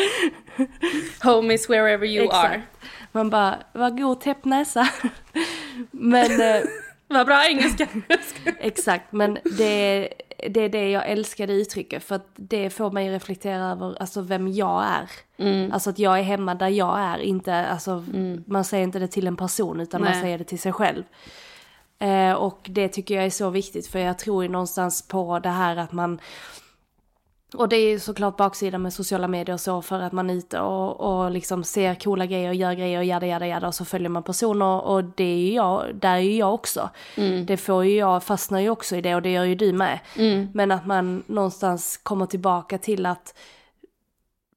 [1.24, 2.44] Home is wherever you Exakt.
[2.44, 2.62] are.
[3.12, 4.88] Man bara, vad god täppt näsa.
[5.90, 6.40] men...
[6.40, 6.62] Eh,
[7.08, 7.88] vad bra engelska.
[8.58, 10.08] Exakt, men det
[10.48, 14.20] det är det jag älskar det uttrycket för att det får mig reflektera över alltså
[14.20, 15.10] vem jag är.
[15.36, 15.72] Mm.
[15.72, 18.44] Alltså att jag är hemma där jag är, inte, alltså mm.
[18.46, 20.12] man säger inte det till en person utan Nej.
[20.12, 21.02] man säger det till sig själv.
[21.98, 25.48] Eh, och det tycker jag är så viktigt för jag tror ju någonstans på det
[25.48, 26.20] här att man
[27.54, 30.34] och det är ju såklart baksidan med sociala medier och så för att man är
[30.34, 33.74] ute och, och liksom ser coola grejer och gör grejer och jada jada jada och
[33.74, 36.90] så följer man personer och det är ju jag, där är ju jag också.
[37.16, 37.46] Mm.
[37.46, 39.98] Det får ju jag, fastnar ju också i det och det gör ju du med.
[40.16, 40.48] Mm.
[40.54, 43.34] Men att man någonstans kommer tillbaka till att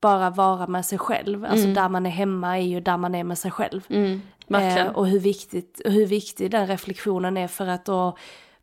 [0.02, 1.46] bara vara med sig själv.
[1.46, 3.82] Alltså där man är hemma är ju där man är med sig själv.
[3.90, 4.22] Mm.
[4.50, 8.18] Eh, och hur, viktigt, hur viktig den reflektionen är för att då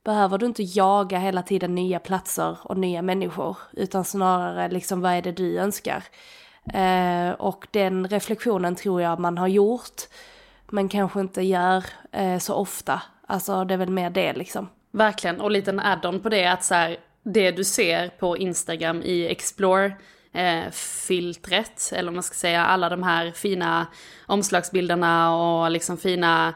[0.07, 3.57] behöver du inte jaga hela tiden nya platser och nya människor.
[3.73, 6.03] Utan snarare liksom vad är det du önskar.
[6.75, 10.03] Eh, och den reflektionen tror jag man har gjort.
[10.71, 13.03] Men kanske inte gör eh, så ofta.
[13.27, 14.69] Alltså det är väl mer det liksom.
[14.91, 19.03] Verkligen, och lite en add-on på det att så här, det du ser på Instagram
[19.03, 19.93] i Explore
[20.33, 20.71] eh,
[21.07, 23.87] filtret, eller om man ska säga alla de här fina
[24.27, 26.55] omslagsbilderna och liksom fina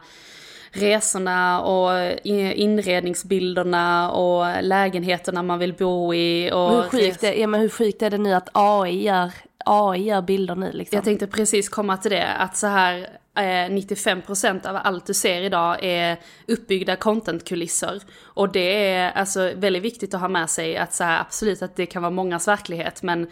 [0.72, 6.50] resorna och inredningsbilderna och lägenheterna man vill bo i.
[6.52, 9.30] Och hur, sjukt är, ja, men hur sjukt är det nu att AI gör,
[9.64, 10.96] AI gör bilder nu liksom?
[10.96, 15.42] Jag tänkte precis komma till det, att så här eh, 95% av allt du ser
[15.42, 16.16] idag är
[16.48, 18.02] uppbyggda contentkulisser.
[18.22, 21.76] Och det är alltså väldigt viktigt att ha med sig att så här, absolut att
[21.76, 23.28] det kan vara mångas verklighet, men eh,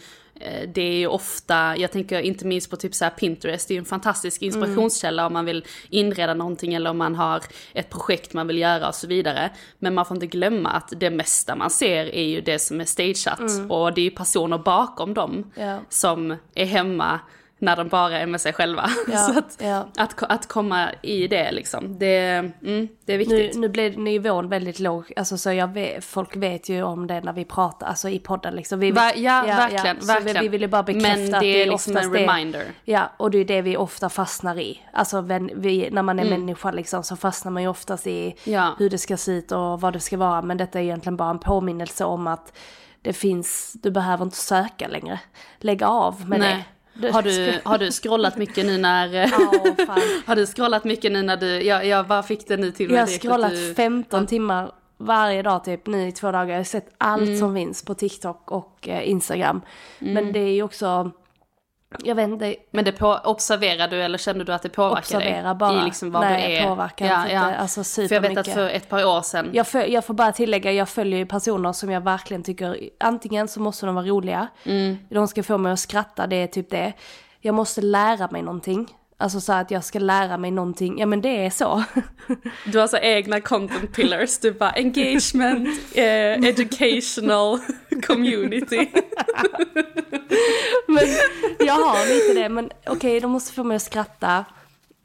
[0.75, 3.79] det är ju ofta, jag tänker inte minst på typ så Pinterest, det är ju
[3.79, 8.47] en fantastisk inspirationskälla om man vill inreda någonting eller om man har ett projekt man
[8.47, 9.51] vill göra och så vidare.
[9.79, 12.85] Men man får inte glömma att det mesta man ser är ju det som är
[12.85, 15.79] stageat och det är ju personer bakom dem Ja.
[15.89, 17.21] som är hemma
[17.61, 18.91] när de bara är med sig själva.
[19.13, 19.89] Ja, så att, ja.
[19.97, 23.57] att, att komma i det liksom, det, mm, det är Nu, viktigt.
[23.61, 27.33] nu blev nivån väldigt låg, alltså så jag vet, folk vet ju om det när
[27.33, 28.81] vi pratar, alltså i podden liksom.
[28.81, 30.35] Vi, Va, ja, verkligen, så verkligen.
[30.37, 32.27] Vi, vi vill ju bara bekräfta Men att det det är liksom en oftast det-
[32.27, 32.65] reminder.
[32.85, 34.83] Ja, och det är det vi ofta fastnar i.
[34.93, 35.21] Alltså
[35.55, 38.35] vi, när man är människa liksom så fastnar man ju oftast i Mm.
[38.45, 38.75] Ja.
[38.79, 40.43] hur det ska se ut och vad det ska vara.
[40.43, 42.53] Men detta är egentligen bara en påminnelse om att
[43.03, 45.21] det finns, du behöver inte söka längre.
[45.59, 46.55] Lägg av med Nej.
[46.55, 46.65] det.
[47.13, 49.27] Har du, har du scrollat mycket nu när...
[49.87, 50.01] Fan.
[50.27, 51.63] har du scrollat mycket nu när du...
[51.63, 52.97] Jag, jag bara fick det nu till mig.
[52.97, 56.49] Jag har scrollat du, 15 timmar varje dag typ nu i två dagar.
[56.49, 57.39] Jag har sett allt Mm.
[57.39, 59.61] som finns på TikTok och eh, Instagram.
[59.99, 61.11] Men det är ju också,
[62.05, 65.29] jag vet inte, Men det på, observerar du eller känner du att det påverkar dig?
[65.29, 65.83] Observera bara.
[65.83, 66.69] I liksom vad Nej, du är?
[66.69, 67.39] påverkar inte.
[67.39, 68.55] Alltså, För jag vet att supermycket.
[68.55, 69.51] för ett par år sedan...
[69.53, 73.49] jag, föl- jag får bara tillägga, jag följer ju personer som jag verkligen tycker, antingen
[73.49, 74.99] så måste de vara roliga, Mm.
[75.11, 76.93] de ska få mig att skratta, det är typ det.
[77.41, 78.89] Jag måste lära mig någonting.
[79.21, 81.85] Alltså så att jag ska lära mig någonting, ja men det är så.
[82.67, 87.59] Du har så egna content pillars, du bara engagement, eh, educational,
[88.07, 88.77] community.
[90.87, 91.05] men
[91.59, 94.45] jag har lite det, men okej, de måste få mig att skratta.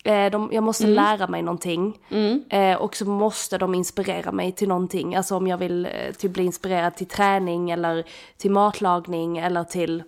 [0.03, 0.95] Eh, de, jag måste Mm.
[0.95, 1.97] lära mig någonting.
[2.49, 5.15] Eh, och så måste de inspirera mig till någonting.
[5.15, 8.03] Alltså om jag vill eh, typ bli inspirerad till träning eller
[8.37, 10.03] till matlagning eller till...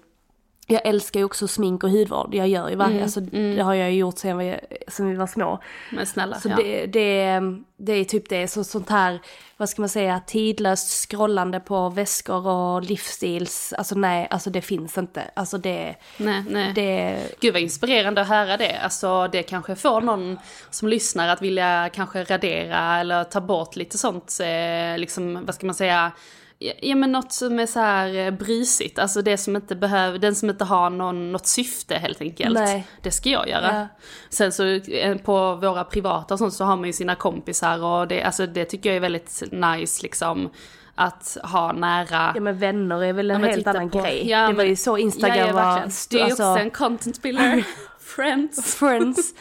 [0.68, 2.36] Jag älskar ju också smink och hudvård.
[2.36, 5.28] Jag gör ju varje, alltså, det har jag ju gjort sen vi, sen vi var
[5.28, 5.60] små.
[5.92, 6.56] Men snälla, Så ja.
[6.56, 7.42] det, det,
[7.78, 9.20] det är typ det, så, sånt här,
[9.58, 14.98] vad ska man säga, tidlöst scrollande på väskor och livsstils, alltså nej, alltså det finns
[14.98, 15.24] inte.
[15.34, 16.74] Alltså det, Nej, nej.
[16.74, 18.80] det, Gud vad inspirerande att höra det.
[18.80, 23.98] Alltså det kanske får någon som lyssnar att vilja kanske radera eller ta bort lite
[23.98, 26.12] sånt, eh, liksom, vad ska man säga,
[26.60, 30.36] ja, men något som är så här eh, brysigt, alltså det som inte behöver, den
[30.36, 32.54] som inte har någon, något syfte helt enkelt.
[32.60, 32.88] Nej.
[33.02, 33.76] Det ska jag göra.
[33.80, 33.88] Ja.
[34.30, 38.08] Sen så eh, på våra privata och sånt så har man ju sina kompisar och
[38.08, 40.50] det, alltså det tycker jag är väldigt nice liksom.
[40.98, 44.30] Att ha nära ja men vänner är väl en Ja, helt annan på- grej.
[44.30, 45.76] Ja, det var men- ju så Instagram ja, var.
[46.10, 47.64] Det är ju alltså, också en content pillar.
[48.16, 48.76] Friends.
[48.76, 49.34] friends.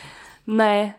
[0.45, 0.97] nej,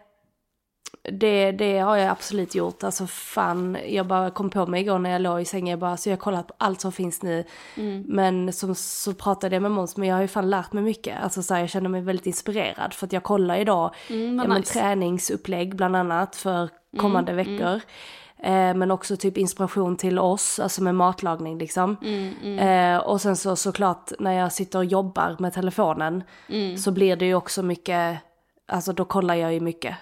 [1.12, 2.84] det, det har jag absolut gjort.
[2.84, 5.98] Alltså fan, jag bara kom på mig igår när jag låg i sängen, jag bara,
[5.98, 7.44] så jag har kollat på allt som finns nu.
[7.78, 8.04] Mm.
[8.08, 11.24] Men som, så pratade jag med Måns, men jag har ju fan lärt mig mycket.
[11.24, 14.48] Alltså så här, jag känner mig väldigt inspirerad för att jag kollar idag Mm, ja,
[14.48, 14.74] men, nice.
[14.80, 17.82] träningsupplägg bland annat för kommande Mm, veckor.
[18.44, 21.98] Eh, men också typ inspiration till oss, alltså med matlagning liksom.
[22.04, 26.78] Mm, Eh, och sen så såklart när jag sitter och jobbar med telefonen Mm.
[26.78, 28.18] så blir det ju också mycket,
[28.68, 29.96] alltså då kollar jag ju mycket.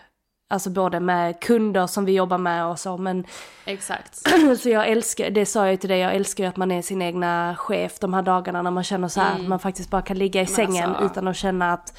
[0.54, 3.26] Alltså både med kunder som vi jobbar med och så men
[3.66, 4.22] Exakt.
[4.60, 6.82] så jag älskar, det sa jag ju till dig, jag älskar ju att man är
[6.82, 10.02] sin egna chef de här dagarna när man känner så här att man faktiskt bara
[10.02, 11.98] kan ligga i sängen alltså- utan att känna att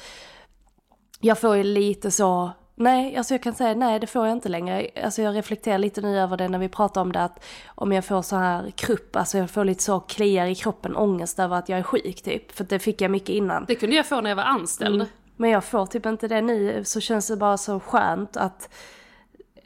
[1.19, 4.49] jag får ju lite så, nej alltså jag kan säga nej det får jag inte
[4.49, 4.89] längre.
[5.03, 8.05] Alltså jag reflekterar lite nu över det när vi pratar om det att om jag
[8.05, 11.69] får så här krupp, alltså jag får lite så kliar i kroppen, ångest över att
[11.69, 12.51] jag är sjuk typ.
[12.51, 13.65] För det fick jag mycket innan.
[13.67, 15.05] Det kunde jag få när jag var anställd.
[15.37, 18.69] Men jag får typ inte det nu, så känns det bara så skönt att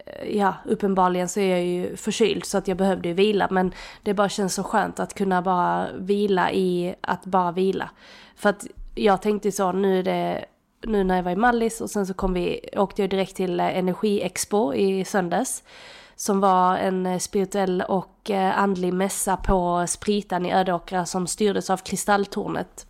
[0.06, 3.48] eh, ja, uppenbarligen så är jag ju förkyld så att jag behövde ju vila.
[3.52, 7.90] Men det bara känns så skönt att kunna bara vila i att bara vila.
[8.36, 10.46] För att jag tänkte så, nu är det,
[10.86, 13.60] nu när jag var i Mallis och sen så kom vi, åkte jag direkt till
[13.60, 15.64] eh, Energiexpo i söndags.
[16.16, 18.16] Som var en eh, spirituell och
[18.56, 22.89] andlig mässa på Spritan i Ödåkra som styrdes av Kristalltornet.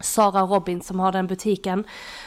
[0.00, 1.84] Sara Robin som har den butiken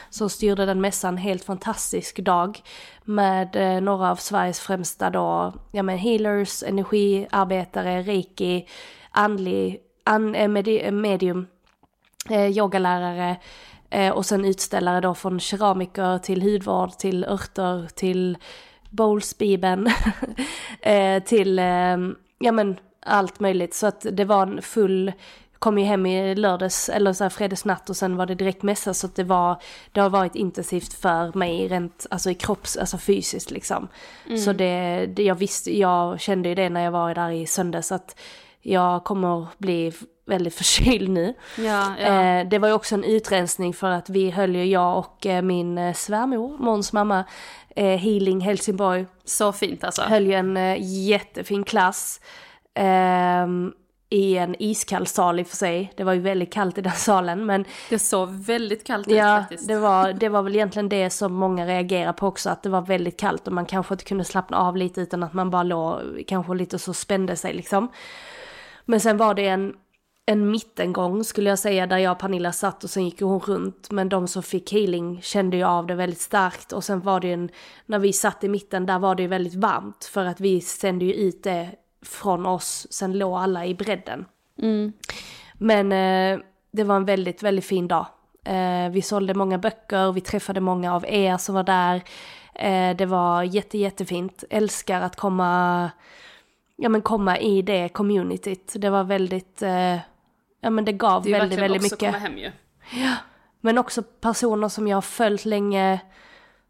[0.09, 2.61] som styrde den mässan helt fantastisk dag
[3.03, 8.67] med eh, några av Sveriges främsta då, ja men healers, energiarbetare, reiki,
[9.11, 11.47] andlig, an, eh, medi, eh, medium,
[12.30, 13.38] eh, yogalärare
[13.89, 18.38] eh, och sen utställare då från keramiker till hudvård till örter till
[18.89, 19.89] bowlsbibeln
[20.82, 21.97] eh, till, eh,
[22.39, 23.74] ja men allt möjligt.
[23.74, 25.11] Så att det var en full
[25.64, 28.93] kom ju hem i lördags, eller så här fredagsnatt och sen var det direkt mässa
[28.93, 29.61] så att det var,
[29.91, 33.88] det har varit intensivt för mig rent, alltså i kropps, alltså fysiskt liksom.
[34.26, 34.38] Mm.
[34.38, 37.91] Så det, det, jag visste, jag kände ju det när jag var där i söndags
[37.91, 38.20] att
[38.61, 39.93] jag kommer bli
[40.26, 41.34] väldigt förkyld nu.
[41.57, 42.24] Ja, ja.
[42.24, 45.41] Eh, det var ju också en utrensning för att vi höll ju, jag och eh,
[45.41, 47.24] min eh, svärmor, Måns mamma,
[47.76, 49.05] eh, Healing Helsingborg.
[49.26, 50.01] Så fint alltså.
[50.01, 52.22] Höll ju en eh, jättefin klass.
[53.45, 53.74] Um,
[54.14, 55.93] i en iskall sal i och för sig.
[55.95, 57.66] Det var ju väldigt kallt i den salen men...
[57.89, 59.68] Det såg väldigt kallt ut ja, faktiskt.
[59.68, 62.82] det var, det var väl egentligen det som många reagerade på också, att det var
[62.82, 66.24] väldigt kallt och man kanske inte kunde slappna av lite utan att man bara låg
[66.28, 67.91] kanske lite så spände sig liksom.
[68.86, 69.74] Men sen var det en,
[70.26, 73.91] en mittengång skulle jag säga där jag och Pernilla satt och sen gick hon runt.
[73.91, 77.28] Men de som fick healing kände ju av det väldigt starkt och sen var det
[77.28, 77.49] ju en,
[77.86, 81.05] när vi satt i mitten där var det ju väldigt varmt för att vi sände
[81.05, 81.70] ju ut det
[82.04, 84.26] från oss, sen låg alla i bredden.
[84.62, 84.93] Mm.
[85.54, 86.39] Men eh,
[86.72, 88.06] det var en väldigt, väldigt fin dag.
[88.45, 92.04] Eh, vi sålde många böcker, vi träffade många av er som var där.
[92.56, 94.43] Eh, det var jätte, jättefint.
[94.49, 95.91] Älskar att komma,
[96.76, 98.74] ja men komma i det communityt.
[98.76, 99.97] Det var väldigt, eh,
[100.62, 101.99] ja men det gav det väldigt, väldigt mycket.
[101.99, 102.51] Det är komma hem ju.
[102.91, 103.16] Ja,
[103.62, 105.99] men också personer som jag har följt länge,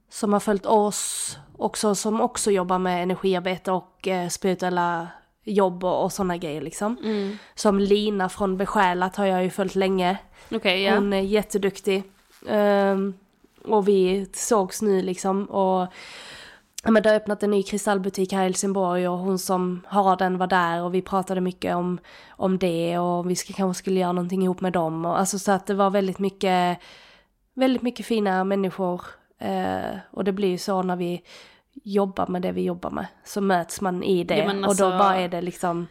[0.10, 5.08] som har följt oss, också som också jobbar med energiarbete och eh, spirituella
[5.44, 6.98] jobb och, och sådana grejer liksom.
[7.04, 7.38] Mm.
[7.56, 10.18] Som Lina från Besjälat har jag ju följt länge.
[10.52, 10.96] Okay, yeah.
[10.96, 12.04] Hon är jätteduktig.
[12.50, 13.14] Um,
[13.66, 15.88] och vi sågs nu liksom och
[16.91, 20.38] men det har öppnat en ny kristallbutik här i Helsingborg och hon som har den
[20.38, 24.12] var där och vi pratade mycket om, om det och vi ska, kanske skulle göra
[24.12, 25.06] någonting ihop med dem.
[25.06, 26.80] Och, alltså så att det var väldigt mycket,
[27.54, 29.02] väldigt mycket fina människor.
[29.41, 31.24] Uh, och det blir ju så när vi
[31.74, 33.05] jobbar med det vi jobbar med.
[33.24, 35.88] Så möts man i det ja, alltså, och då alltså- bara är det liksom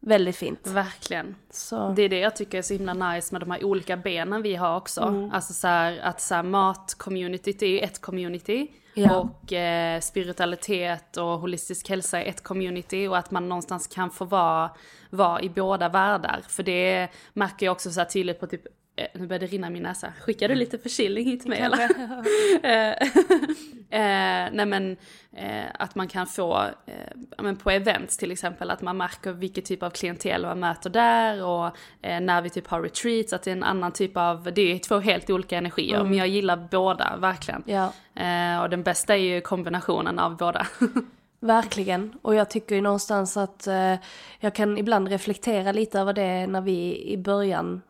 [0.00, 0.66] väldigt fint.
[0.66, 1.34] Verkligen.
[1.50, 1.92] Så.
[1.96, 4.54] Det är det jag tycker är så himla nice med de här olika benen vi
[4.54, 5.00] har också.
[5.00, 5.30] Mm.
[5.32, 8.68] Alltså så här, att så här, mat-communityt är ju ett community.
[8.94, 9.16] Ja.
[9.16, 14.24] Och eh, spiritualitet och holistisk hälsa är ett community och att man någonstans kan få
[14.24, 14.70] vara,
[15.10, 16.42] vara i båda världar.
[16.48, 18.62] För det märker jag också så här tydligt på typ
[19.14, 20.12] nu börjar det rinna i min näsa.
[20.20, 20.58] Skickar du mm.
[20.58, 21.88] lite förkylning hit mig eller?
[22.62, 22.90] Eh,
[23.90, 24.96] eh, nej men
[25.36, 29.64] eh, att man kan få, eh, men på events till exempel, att man märker vilken
[29.64, 31.66] typ av klientel man möter där och
[32.02, 34.78] eh, när vi typ har retreats, att det är en annan typ av, det är
[34.78, 36.08] två helt olika energier, mm.
[36.08, 37.62] men jag gillar båda verkligen.
[37.66, 38.62] Ja.
[38.62, 40.66] och den bästa är ju kombinationen av båda.
[41.40, 43.68] Verkligen, och jag tycker ju någonstans att
[44.40, 47.82] jag kan ibland reflektera lite över det när vi i början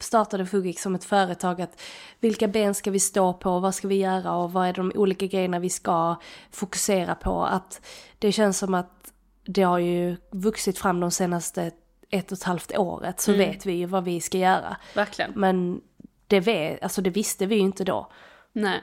[0.00, 1.80] startade Fugik som ett företag att
[2.20, 5.26] vilka ben ska vi stå på, vad ska vi göra och vad är de olika
[5.26, 6.16] grejerna vi ska
[6.50, 7.44] fokusera på.
[7.44, 7.80] Att
[8.18, 9.12] det känns som att
[9.46, 11.70] det har ju vuxit fram de senaste
[12.10, 13.50] ett och ett halvt året så mm.
[13.50, 14.76] vet vi ju vad vi ska göra.
[14.94, 15.32] Verkligen.
[15.36, 15.80] Men
[16.26, 18.10] det, vet, alltså det visste vi ju inte då.
[18.52, 18.82] Nej.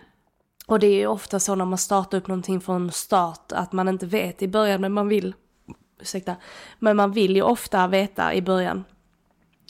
[0.67, 3.87] Och det är ju ofta så när man startar upp någonting från start att man
[3.87, 5.35] inte vet i början men man vill,
[6.01, 6.35] ursäkta,
[6.79, 8.83] men man vill ju ofta veta i början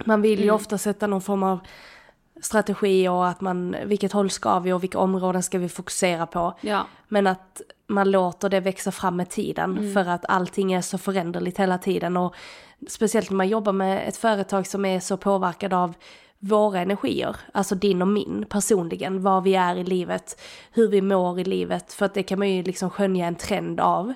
[0.06, 0.56] man vill ju mm.
[0.56, 1.60] ofta sätta någon form av
[2.42, 6.54] strategi och att man, vilket håll ska vi och vilka områden ska vi fokusera på.
[6.62, 6.86] Ja.
[7.08, 9.94] Men att man låter det växa fram med tiden mm.
[9.94, 12.36] för att allting är så föränderligt hela tiden och
[12.88, 15.94] speciellt när man jobbar med ett företag som är så påverkad av
[16.44, 20.42] våra energier, alltså din och min personligen, var vi är i livet,
[20.72, 23.80] hur vi mår i livet, för att det kan man ju liksom skönja en trend
[23.80, 24.14] av.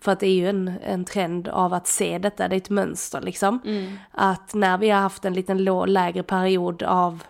[0.00, 2.70] För att det är ju en, en trend av att se detta, det är ett
[2.70, 3.60] mönster liksom.
[3.64, 3.96] Mm.
[4.10, 7.22] Att när vi har haft en liten lå, lägre period av,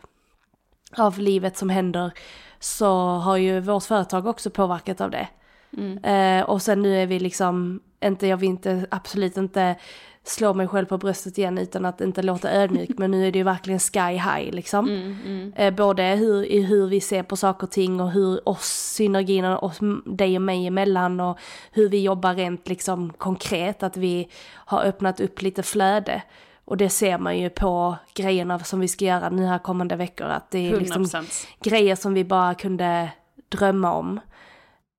[0.97, 2.13] av livet som händer
[2.59, 5.29] så har ju vårt företag också påverkat av det.
[5.77, 6.05] Mm.
[6.05, 9.77] Eh, och sen nu är vi liksom inte, jag vill inte, absolut inte
[10.25, 12.91] slå mig själv på bröstet igen utan att inte låta ödmjuk.
[12.99, 14.89] Men nu är det ju verkligen sky high liksom.
[14.89, 15.53] Mm, mm.
[15.57, 19.45] Eh, både hur, i hur vi ser på saker och ting och hur oss, synergin
[19.45, 21.39] oss, dig och mig emellan och
[21.71, 23.83] hur vi jobbar rent liksom konkret.
[23.83, 26.23] Att vi har öppnat upp lite flöde.
[26.65, 30.27] Och det ser man ju på grejerna som vi ska göra nu här kommande veckor.
[30.27, 31.47] Att det är liksom 100%.
[31.63, 33.11] grejer som vi bara kunde
[33.49, 34.21] drömma om.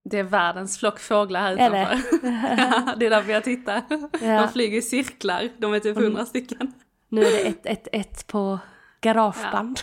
[0.04, 1.82] Det är världens flock fåglar här Är det?
[1.82, 2.28] utanför.
[2.88, 3.82] ja, det är därför jag tittar.
[4.22, 4.42] Ja.
[4.42, 6.74] De flyger i cirklar, de är typ hundra stycken.
[7.10, 8.60] Nu är det ett, ett, ett på
[9.02, 9.80] garageband.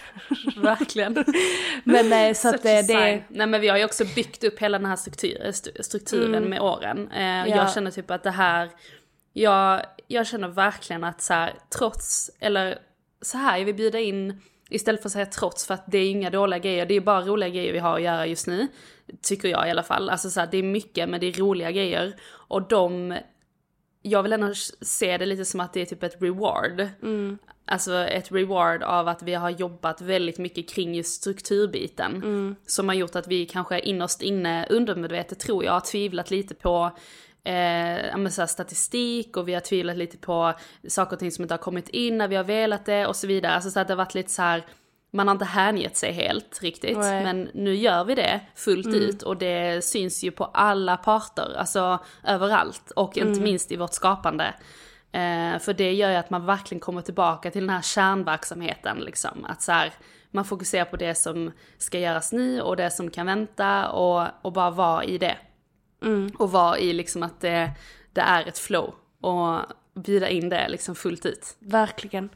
[0.56, 1.24] Verkligen.
[1.84, 3.22] Men eh, så att Such det, det.
[3.28, 6.60] Nej men vi har ju också byggt upp hela den här struktur, st- strukturen med
[6.60, 7.08] åren.
[7.12, 7.50] Eh, Mm.
[7.50, 7.56] Ja.
[7.56, 8.70] Jag känner typ att det här,
[9.32, 12.78] jag, jag känner verkligen att så här, trots, eller
[13.22, 16.10] så här, jag vill bjuda in, istället för att säga trots, för att det är
[16.10, 18.68] inga dåliga grejer, det är bara roliga grejer vi har att göra just nu.
[19.22, 20.10] Tycker jag i alla fall.
[20.10, 22.14] Alltså så här, det är mycket men det är roliga grejer.
[22.30, 23.16] Och de,
[24.02, 26.88] jag vill ändå se det lite som att det är typ ett reward.
[27.70, 32.56] Alltså ett reward av att vi har jobbat väldigt mycket kring just strukturbiten.
[32.66, 36.90] Som har gjort att vi kanske innerst inne, undermedvetet tror jag, har tvivlat lite på
[37.44, 40.52] eh, så statistik och vi har tvivlat lite på
[40.88, 43.26] saker och ting som inte har kommit in när vi har velat det och så
[43.26, 43.52] vidare.
[43.52, 44.64] Alltså så att det har varit lite så här,
[45.10, 46.98] man har inte hängett sig helt riktigt.
[46.98, 47.24] Nej.
[47.24, 51.98] Men nu gör vi det fullt ut och det syns ju på alla parter, alltså
[52.24, 52.90] överallt.
[52.90, 54.54] Och inte minst i vårt skapande.
[55.12, 59.44] Eh, för det gör ju att man verkligen kommer tillbaka till den här kärnverksamheten liksom.
[59.44, 59.92] Att så här,
[60.30, 64.52] man fokuserar på det som ska göras nu och det som kan vänta och, och
[64.52, 65.36] bara vara i det.
[66.38, 67.70] Och vara i liksom att det,
[68.12, 68.94] det är ett flow.
[69.20, 69.60] Och
[69.94, 71.56] bjuda in det liksom fullt ut.
[71.58, 72.30] verkligen.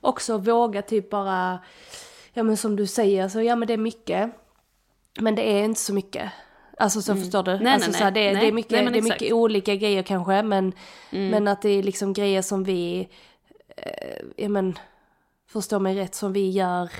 [0.00, 1.58] Också våga typ bara,
[2.32, 4.30] ja men som du säger, så ja men det är mycket.
[5.20, 6.30] Men det är inte så mycket.
[6.78, 7.50] Alltså så förstår du?
[7.50, 7.64] Mm.
[7.64, 8.34] Nej, alltså, nej, så här, det, nej.
[8.34, 9.06] det är mycket, nej, det är exakt.
[9.06, 9.14] Mm.
[9.14, 10.72] mycket olika grejer kanske men,
[11.10, 13.08] men att det är liksom grejer som vi,
[13.76, 14.78] eh, ja men,
[15.48, 16.90] förstå mig rätt, som vi gör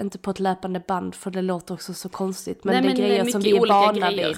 [0.00, 2.64] inte på ett löpande band för det låter också så konstigt.
[2.64, 4.28] Men Nej, det är det grejer mycket som vi är vana grejer.
[4.28, 4.36] vid.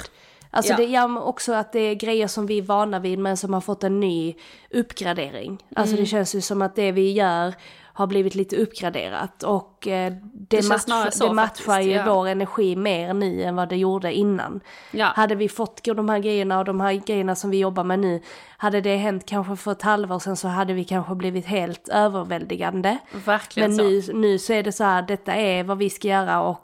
[0.55, 0.77] Alltså Ja.
[0.77, 3.55] det, ja, men också att det är grejer som vi är vana vid men som
[3.55, 4.35] har fått en ny
[4.71, 5.59] uppgradering.
[5.77, 6.05] Alltså Mm.
[6.05, 7.55] det känns ju som att det vi gör
[7.95, 12.15] har blivit lite uppgraderat och eh, det, känns match, så det matchar faktiskt, ju ja.
[12.15, 14.61] vår energi mer nu än vad det gjorde innan.
[14.91, 15.07] Ja.
[15.07, 18.23] Hade vi fått de här grejerna och de här grejerna som vi jobbar med nu,
[18.57, 22.99] hade det hänt kanske för ett halvår sedan så hade vi kanske blivit helt överväldigande.
[23.25, 24.13] Verkligen Men så.
[24.13, 26.61] nu, nu så är det så här, detta är vad vi ska göra och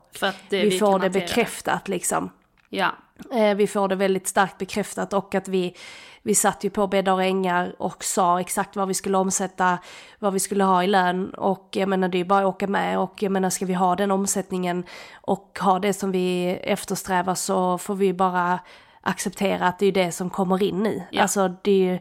[0.49, 2.30] det, vi, får det bekräftat liksom.
[2.69, 2.95] Ja.
[3.33, 5.77] Eh, vi får det väldigt starkt bekräftat och att vi,
[6.23, 9.79] vi satt ju på bäddar och ängar och sa exakt vad vi skulle omsätta,
[10.19, 12.66] vad vi skulle ha i lön och jag menar det är ju bara att åka
[12.66, 17.35] med och jag menar ska vi ha den omsättningen och ha det som vi eftersträvar
[17.35, 18.61] så får vi bara
[19.01, 21.03] acceptera att det är det som kommer in nu.
[21.11, 21.23] Ja.
[21.23, 21.99] Alltså det är ju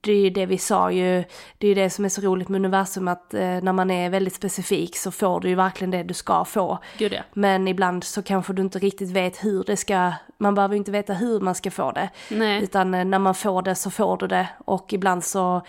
[0.00, 1.24] det är ju det vi sa ju,
[1.58, 4.10] det är ju det som är så roligt med universum att eh, när man är
[4.10, 6.78] väldigt specifik så får du ju verkligen det du ska få.
[6.98, 7.22] Gud ja.
[7.32, 10.90] Men ibland så kanske du inte riktigt vet hur det ska, man behöver ju inte
[10.90, 12.10] veta hur man ska få det.
[12.30, 12.62] Nej.
[12.62, 15.62] Utan eh, när man får det så får du det och ibland så,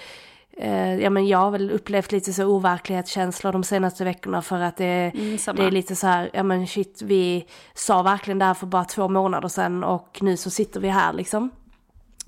[0.57, 4.77] eh, ja men jag har väl upplevt lite så overklighetskänslor de senaste veckorna för att
[4.77, 8.53] det, Mm, det är lite så här, ja men shit vi sa verkligen det här
[8.53, 11.49] för bara två månader sedan och nu så sitter vi här liksom.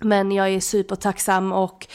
[0.01, 1.87] Men jag är supertacksam och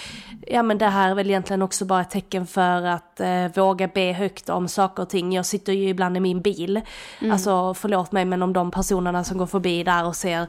[0.47, 3.89] ja men det här är väl egentligen också bara ett tecken för att eh, våga
[3.89, 5.33] be högt om saker och ting.
[5.33, 6.81] Jag sitter ju ibland i min bil,
[7.33, 10.47] alltså förlåt mig men om de personerna som går förbi där och ser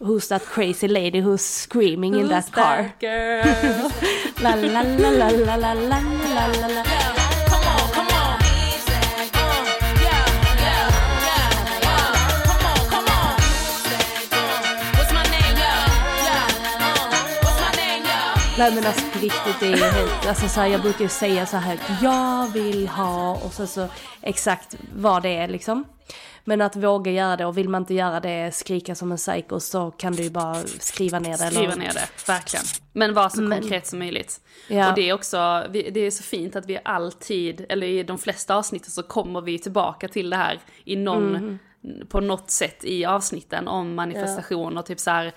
[0.00, 2.90] Who's that crazy lady who's screaming in that car?
[3.00, 3.90] girl?
[4.42, 7.17] La la la la la la la la la
[18.58, 21.46] Nej men alltså på riktigt det är helt, alltså så här, jag brukar ju säga
[21.46, 23.88] så här, jag vill ha och så, så
[24.22, 25.84] exakt vad det är liksom.
[26.44, 29.60] Men att våga göra det och vill man inte göra det, skrika som en psycho
[29.60, 31.36] så kan du ju bara skriva ner det.
[31.38, 32.64] Skriva eller, ner det, verkligen.
[32.92, 34.40] Men var så Men- konkret som möjligt.
[34.68, 34.88] Ja.
[34.88, 38.56] Och det är också, det är så fint att vi alltid, eller i de flesta
[38.56, 41.58] avsnitten så kommer vi tillbaka till det här i någon, Mm.
[42.08, 45.32] på något sätt i avsnitten om manifestation och typ så här,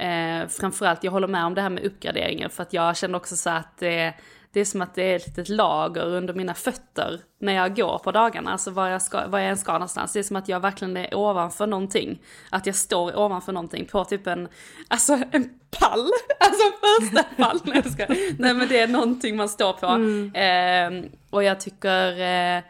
[0.00, 3.36] eh, framförallt jag håller med om det här med uppgraderingen för att jag kände också
[3.36, 4.14] så att det,
[4.52, 7.98] det är som att det är ett litet lager under mina fötter när jag går
[7.98, 10.12] på dagarna, alltså var jag, ska, var jag än ska någonstans.
[10.12, 12.22] Det är som att jag verkligen är ovanför någonting.
[12.50, 14.48] Att jag står ovanför någonting på typ en,
[14.88, 16.10] alltså en pall.
[16.40, 17.60] Alltså första pall.
[17.64, 18.38] Nej, jag skojar.
[18.38, 19.86] Nej men det är någonting man står på.
[20.38, 22.62] Eh, och jag tycker, eh,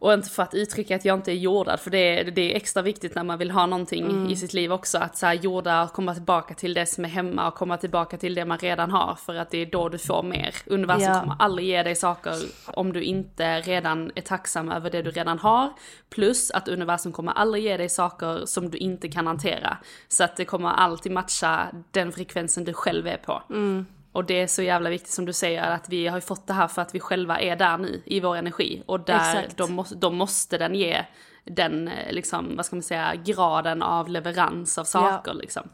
[0.00, 2.56] Och inte för att uttrycka att jag inte är jordad, för det är, det är
[2.56, 4.30] extra viktigt när man vill ha någonting mm.
[4.30, 4.98] i sitt liv också.
[4.98, 8.16] Att så här, jorda och komma tillbaka till det som är hemma och komma tillbaka
[8.16, 9.14] till det man redan har.
[9.14, 10.54] För att det är då du får mer.
[10.66, 11.20] Universum ja.
[11.20, 12.34] kommer aldrig ge dig saker
[12.66, 15.72] om du inte redan är tacksam över det du redan har.
[16.10, 19.78] Plus att universum kommer aldrig ge dig saker som du inte kan hantera.
[20.08, 23.42] Så att det kommer alltid matcha den frekvensen du själv är på.
[23.50, 23.86] Mm.
[24.12, 26.52] Och det är så jävla viktigt som du säger att vi har ju fått det
[26.52, 28.82] här för att vi själva är där nu i vår energi.
[28.86, 31.04] Och där då, måste, då måste den ge
[31.44, 35.32] den, eh, liksom, vad ska man säga, graden av leverans av saker ja.
[35.32, 35.68] liksom.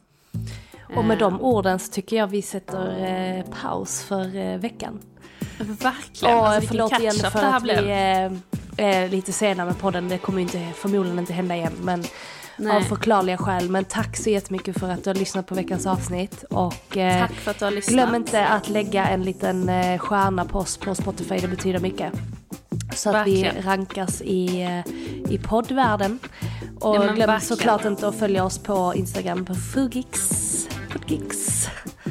[0.97, 5.01] Och med de orden så tycker jag vi sätter eh, paus för eh, veckan.
[5.59, 6.39] Verkligen.
[6.39, 10.09] Och alltså, förlåt igen för att vi eh, är lite sena med podden.
[10.09, 11.73] Det kommer inte, förmodligen inte hända igen.
[11.81, 12.05] Men
[12.57, 12.77] Nej.
[12.77, 13.71] av förklarliga skäl.
[13.71, 16.43] Men tack så jättemycket för att du har lyssnat på veckans avsnitt.
[16.51, 17.95] Och eh, tack för att du har lyssnat.
[17.95, 22.13] glöm inte att lägga en liten eh, stjärna på oss på Spotify, det betyder mycket.
[22.95, 23.51] Så verkligen.
[23.51, 24.93] att vi rankas i, eh,
[25.33, 26.19] i poddvärlden.
[26.81, 27.41] Och ja, glöm verkligen.
[27.41, 30.21] såklart inte att följa oss på Instagram på Fugix.
[30.91, 31.69] Fugix.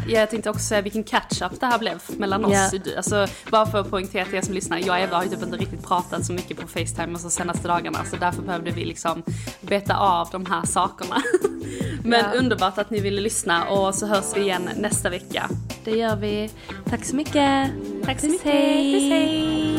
[0.08, 2.52] Jag tänkte också säga vilken catch-up det här blev mellan oss.
[2.52, 2.98] Yeah.
[2.98, 5.44] Alltså, bara för att poängtera till er som lyssnar, jag och Eva har ju typ
[5.44, 9.24] inte riktigt pratat så mycket på Facetime de senaste dagarna så därför behövde vi liksom
[9.62, 11.16] beta av de här sakerna.
[12.04, 12.38] Men yeah.
[12.38, 15.50] underbart att ni ville lyssna och så hörs vi igen nästa vecka.
[15.84, 16.50] Det gör vi.
[16.90, 17.72] Tack så mycket.
[18.06, 18.46] Tack så mycket.
[18.46, 18.94] Hej.
[18.94, 19.78] Puss hej.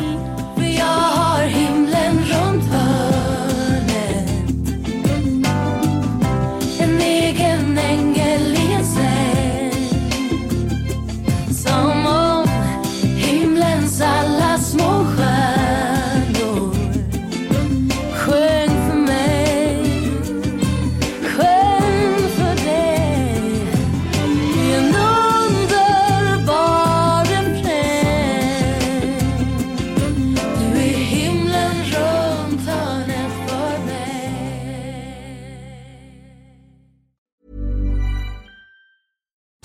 [0.56, 4.30] För jag har himlen runt hörnet
[6.80, 8.55] En egen ängel